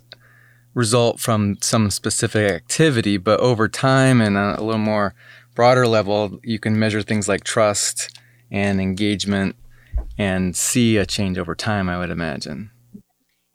result 0.72 1.18
from 1.18 1.56
some 1.60 1.90
specific 1.90 2.50
activity, 2.50 3.16
but 3.16 3.40
over 3.40 3.68
time 3.68 4.20
and 4.20 4.36
a 4.36 4.62
little 4.62 4.78
more 4.78 5.14
broader 5.54 5.86
level, 5.86 6.38
you 6.44 6.58
can 6.58 6.78
measure 6.78 7.02
things 7.02 7.28
like 7.28 7.42
trust 7.42 8.16
and 8.50 8.80
engagement 8.80 9.56
and 10.18 10.54
see 10.54 10.96
a 10.96 11.06
change 11.06 11.38
over 11.38 11.54
time, 11.54 11.88
I 11.88 11.98
would 11.98 12.10
imagine. 12.10 12.70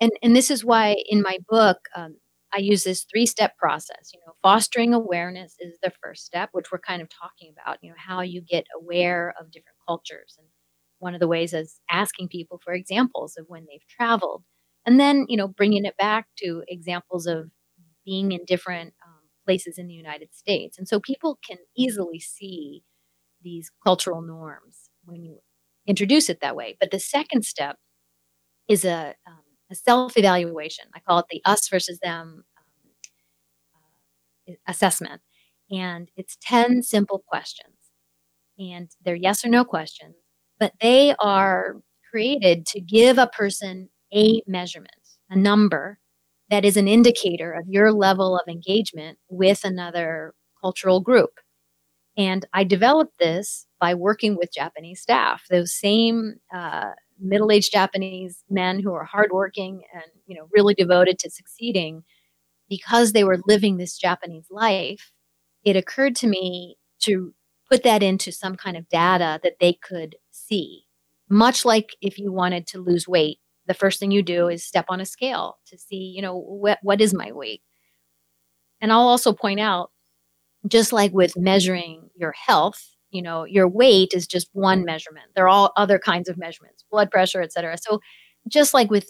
And, 0.01 0.11
and 0.23 0.35
this 0.35 0.49
is 0.49 0.65
why 0.65 0.97
in 1.07 1.21
my 1.21 1.37
book, 1.47 1.77
um, 1.95 2.17
I 2.53 2.57
use 2.57 2.83
this 2.83 3.05
three 3.09 3.27
step 3.27 3.55
process. 3.57 4.11
You 4.13 4.19
know, 4.25 4.33
fostering 4.41 4.93
awareness 4.93 5.55
is 5.59 5.77
the 5.81 5.93
first 6.03 6.25
step, 6.25 6.49
which 6.51 6.71
we're 6.71 6.79
kind 6.79 7.01
of 7.01 7.07
talking 7.09 7.53
about, 7.53 7.77
you 7.81 7.91
know, 7.91 7.95
how 7.97 8.21
you 8.21 8.41
get 8.41 8.65
aware 8.75 9.33
of 9.39 9.51
different 9.51 9.77
cultures. 9.87 10.35
And 10.37 10.47
one 11.01 11.13
of 11.13 11.19
the 11.19 11.27
ways 11.27 11.53
is 11.53 11.79
asking 11.89 12.29
people 12.29 12.61
for 12.63 12.73
examples 12.73 13.35
of 13.37 13.45
when 13.47 13.65
they've 13.69 13.87
traveled. 13.89 14.43
And 14.85 14.99
then 14.99 15.25
you 15.27 15.37
know 15.37 15.47
bringing 15.47 15.85
it 15.85 15.97
back 15.97 16.27
to 16.37 16.63
examples 16.67 17.27
of 17.27 17.51
being 18.05 18.31
in 18.31 18.45
different 18.45 18.93
um, 19.05 19.19
places 19.45 19.77
in 19.77 19.87
the 19.87 19.93
united 19.93 20.33
states. 20.33 20.77
And 20.77 20.87
so 20.87 20.99
people 20.99 21.37
can 21.47 21.57
easily 21.75 22.19
see 22.19 22.83
these 23.43 23.71
cultural 23.83 24.21
norms 24.21 24.89
when 25.05 25.23
you 25.23 25.39
introduce 25.87 26.29
it 26.29 26.41
that 26.41 26.55
way. 26.55 26.77
But 26.79 26.91
the 26.91 26.99
second 26.99 27.43
step 27.43 27.77
is 28.67 28.85
a, 28.85 29.15
um, 29.27 29.41
a 29.71 29.75
self-evaluation. 29.75 30.85
I 30.95 30.99
call 30.99 31.19
it 31.19 31.25
the 31.29 31.41
us 31.45 31.67
versus 31.67 31.99
them 31.99 32.43
um, 32.57 32.63
uh, 34.47 34.53
assessment. 34.67 35.21
And 35.71 36.09
it's 36.15 36.37
10 36.41 36.83
simple 36.83 37.23
questions. 37.27 37.75
And 38.59 38.91
they're 39.03 39.15
yes 39.15 39.43
or 39.43 39.49
no 39.49 39.65
questions 39.65 40.15
but 40.61 40.73
they 40.79 41.15
are 41.19 41.77
created 42.09 42.65
to 42.67 42.79
give 42.79 43.17
a 43.17 43.27
person 43.27 43.89
a 44.13 44.43
measurement, 44.45 44.93
a 45.29 45.35
number 45.35 45.97
that 46.51 46.63
is 46.63 46.77
an 46.77 46.87
indicator 46.87 47.51
of 47.51 47.67
your 47.67 47.91
level 47.91 48.37
of 48.37 48.47
engagement 48.47 49.17
with 49.27 49.65
another 49.65 50.33
cultural 50.61 50.99
group. 50.99 51.31
And 52.17 52.45
I 52.53 52.63
developed 52.63 53.17
this 53.17 53.65
by 53.79 53.95
working 53.95 54.37
with 54.37 54.53
Japanese 54.53 55.01
staff, 55.01 55.45
those 55.49 55.73
same 55.73 56.35
uh, 56.53 56.91
middle-aged 57.19 57.71
Japanese 57.71 58.43
men 58.49 58.79
who 58.79 58.93
are 58.93 59.05
hardworking 59.05 59.81
and 59.93 60.03
you 60.27 60.35
know 60.35 60.47
really 60.51 60.75
devoted 60.75 61.17
to 61.19 61.29
succeeding, 61.29 62.03
because 62.69 63.13
they 63.13 63.23
were 63.23 63.39
living 63.47 63.77
this 63.77 63.97
Japanese 63.97 64.47
life. 64.51 65.11
It 65.63 65.75
occurred 65.75 66.15
to 66.17 66.27
me 66.27 66.75
to 66.99 67.33
put 67.69 67.83
that 67.83 68.03
into 68.03 68.31
some 68.31 68.55
kind 68.57 68.75
of 68.75 68.89
data 68.89 69.39
that 69.43 69.55
they 69.59 69.73
could 69.73 70.17
see, 70.51 70.83
much 71.29 71.63
like 71.65 71.95
if 72.01 72.17
you 72.19 72.31
wanted 72.31 72.67
to 72.67 72.79
lose 72.79 73.07
weight 73.07 73.39
the 73.67 73.73
first 73.73 73.99
thing 73.99 74.11
you 74.11 74.23
do 74.23 74.47
is 74.47 74.65
step 74.65 74.85
on 74.89 74.99
a 74.99 75.05
scale 75.05 75.57
to 75.67 75.77
see, 75.77 76.11
you 76.15 76.21
know, 76.21 76.37
what, 76.37 76.79
what 76.81 77.01
is 77.01 77.13
my 77.13 77.31
weight? 77.31 77.61
And 78.81 78.91
I'll 78.91 79.07
also 79.07 79.33
point 79.33 79.59
out, 79.59 79.91
just 80.67 80.91
like 80.91 81.13
with 81.13 81.37
measuring 81.37 82.09
your 82.15 82.33
health, 82.33 82.95
you 83.11 83.21
know, 83.21 83.45
your 83.45 83.67
weight 83.67 84.13
is 84.13 84.27
just 84.27 84.49
one 84.53 84.83
measurement. 84.83 85.27
There 85.35 85.45
are 85.45 85.49
all 85.49 85.71
other 85.77 85.99
kinds 85.99 86.29
of 86.29 86.37
measurements, 86.37 86.83
blood 86.91 87.11
pressure, 87.11 87.41
et 87.41 87.51
cetera. 87.51 87.77
So 87.77 87.99
just 88.47 88.73
like 88.73 88.89
with, 88.89 89.07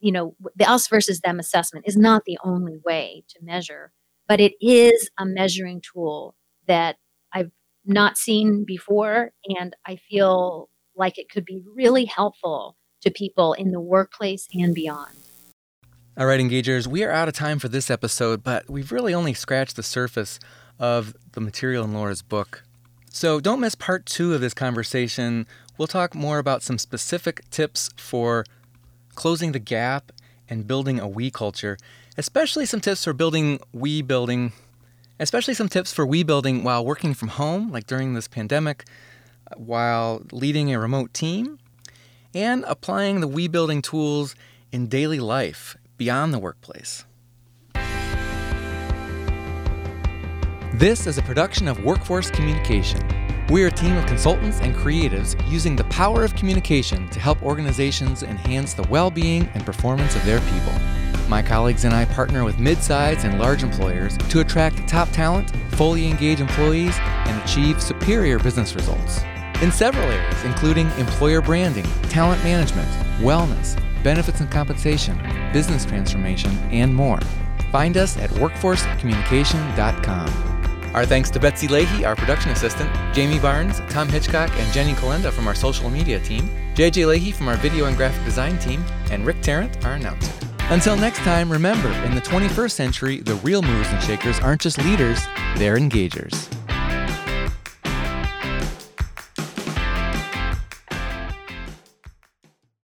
you 0.00 0.12
know, 0.12 0.34
the 0.56 0.70
us 0.70 0.86
versus 0.88 1.20
them 1.20 1.38
assessment 1.38 1.84
is 1.88 1.96
not 1.96 2.24
the 2.24 2.38
only 2.44 2.78
way 2.84 3.24
to 3.28 3.38
measure, 3.42 3.92
but 4.28 4.40
it 4.40 4.52
is 4.60 5.10
a 5.18 5.26
measuring 5.26 5.82
tool 5.82 6.34
that 6.66 6.96
not 7.84 8.18
seen 8.18 8.64
before. 8.64 9.32
And 9.46 9.74
I 9.86 9.96
feel 9.96 10.68
like 10.96 11.18
it 11.18 11.28
could 11.30 11.44
be 11.44 11.62
really 11.74 12.04
helpful 12.04 12.76
to 13.02 13.10
people 13.10 13.54
in 13.54 13.70
the 13.70 13.80
workplace 13.80 14.46
and 14.54 14.74
beyond. 14.74 15.16
All 16.16 16.26
right, 16.26 16.40
engagers, 16.40 16.86
we 16.86 17.02
are 17.04 17.10
out 17.10 17.28
of 17.28 17.34
time 17.34 17.58
for 17.58 17.68
this 17.68 17.90
episode, 17.90 18.42
but 18.42 18.68
we've 18.68 18.92
really 18.92 19.14
only 19.14 19.32
scratched 19.32 19.76
the 19.76 19.82
surface 19.82 20.38
of 20.78 21.14
the 21.32 21.40
material 21.40 21.84
in 21.84 21.94
Laura's 21.94 22.20
book. 22.20 22.62
So 23.10 23.40
don't 23.40 23.60
miss 23.60 23.74
part 23.74 24.06
two 24.06 24.34
of 24.34 24.40
this 24.40 24.52
conversation. 24.52 25.46
We'll 25.78 25.88
talk 25.88 26.14
more 26.14 26.38
about 26.38 26.62
some 26.62 26.78
specific 26.78 27.48
tips 27.50 27.90
for 27.96 28.44
closing 29.14 29.52
the 29.52 29.58
gap 29.58 30.12
and 30.48 30.66
building 30.66 31.00
a 31.00 31.08
we 31.08 31.30
culture, 31.30 31.78
especially 32.18 32.66
some 32.66 32.80
tips 32.80 33.04
for 33.04 33.12
building 33.12 33.60
we 33.72 34.02
building, 34.02 34.52
especially 35.20 35.54
some 35.54 35.68
tips 35.68 35.92
for 35.92 36.04
we 36.04 36.22
building 36.22 36.64
while 36.64 36.84
working 36.84 37.14
from 37.14 37.28
home, 37.28 37.70
like 37.70 37.86
during 37.86 38.14
this 38.14 38.26
pandemic, 38.26 38.84
uh, 39.50 39.54
while 39.56 40.22
leading 40.32 40.74
a 40.74 40.80
remote 40.80 41.14
team, 41.14 41.58
and 42.34 42.64
applying 42.66 43.20
the 43.20 43.28
we 43.28 43.46
building 43.46 43.82
tools 43.82 44.34
in 44.72 44.88
daily 44.88 45.20
life 45.20 45.76
beyond 45.98 46.32
the 46.32 46.38
workplace. 46.38 47.04
This 50.72 51.06
is 51.06 51.18
a 51.18 51.22
production 51.22 51.68
of 51.68 51.84
Workforce 51.84 52.30
Communication. 52.30 53.06
We 53.50 53.62
are 53.64 53.66
a 53.66 53.72
team 53.72 53.96
of 53.96 54.06
consultants 54.06 54.60
and 54.60 54.74
creatives 54.74 55.36
using 55.50 55.76
the 55.76 55.84
power 55.84 56.24
of 56.24 56.34
communication 56.36 57.10
to 57.10 57.20
help 57.20 57.42
organizations 57.42 58.22
enhance 58.22 58.72
the 58.72 58.84
well 58.84 59.10
being 59.10 59.50
and 59.52 59.66
performance 59.66 60.16
of 60.16 60.24
their 60.24 60.40
people. 60.40 60.99
My 61.30 61.42
colleagues 61.42 61.84
and 61.84 61.94
I 61.94 62.06
partner 62.06 62.42
with 62.42 62.58
mid-sized 62.58 63.24
and 63.24 63.38
large 63.38 63.62
employers 63.62 64.18
to 64.18 64.40
attract 64.40 64.88
top 64.88 65.08
talent, 65.10 65.52
fully 65.76 66.08
engage 66.08 66.40
employees, 66.40 66.96
and 66.98 67.40
achieve 67.44 67.80
superior 67.80 68.40
business 68.40 68.74
results 68.74 69.20
in 69.62 69.70
several 69.70 70.10
areas, 70.10 70.44
including 70.44 70.90
employer 70.98 71.40
branding, 71.40 71.84
talent 72.08 72.42
management, 72.42 72.88
wellness, 73.20 73.80
benefits 74.02 74.40
and 74.40 74.50
compensation, 74.50 75.16
business 75.52 75.84
transformation, 75.84 76.50
and 76.72 76.92
more. 76.92 77.20
Find 77.70 77.96
us 77.96 78.16
at 78.16 78.30
workforcecommunication.com. 78.30 80.96
Our 80.96 81.06
thanks 81.06 81.30
to 81.30 81.38
Betsy 81.38 81.68
Lahey, 81.68 82.04
our 82.04 82.16
production 82.16 82.50
assistant, 82.50 82.90
Jamie 83.14 83.38
Barnes, 83.38 83.80
Tom 83.88 84.08
Hitchcock, 84.08 84.50
and 84.58 84.72
Jenny 84.72 84.94
Kalenda 84.94 85.30
from 85.30 85.46
our 85.46 85.54
social 85.54 85.90
media 85.90 86.18
team, 86.18 86.50
JJ 86.74 87.06
Lahey 87.06 87.32
from 87.32 87.46
our 87.46 87.56
video 87.58 87.84
and 87.84 87.96
graphic 87.96 88.24
design 88.24 88.58
team, 88.58 88.84
and 89.12 89.24
Rick 89.24 89.42
Tarrant, 89.42 89.84
our 89.84 89.92
announcer. 89.92 90.49
Until 90.70 90.96
next 90.96 91.18
time, 91.18 91.50
remember, 91.50 91.90
in 92.04 92.14
the 92.14 92.20
21st 92.20 92.70
century, 92.70 93.18
the 93.18 93.34
real 93.36 93.60
movers 93.60 93.88
and 93.88 94.00
shakers 94.00 94.38
aren't 94.38 94.60
just 94.60 94.78
leaders, 94.78 95.20
they're 95.56 95.76
engagers. 95.76 96.59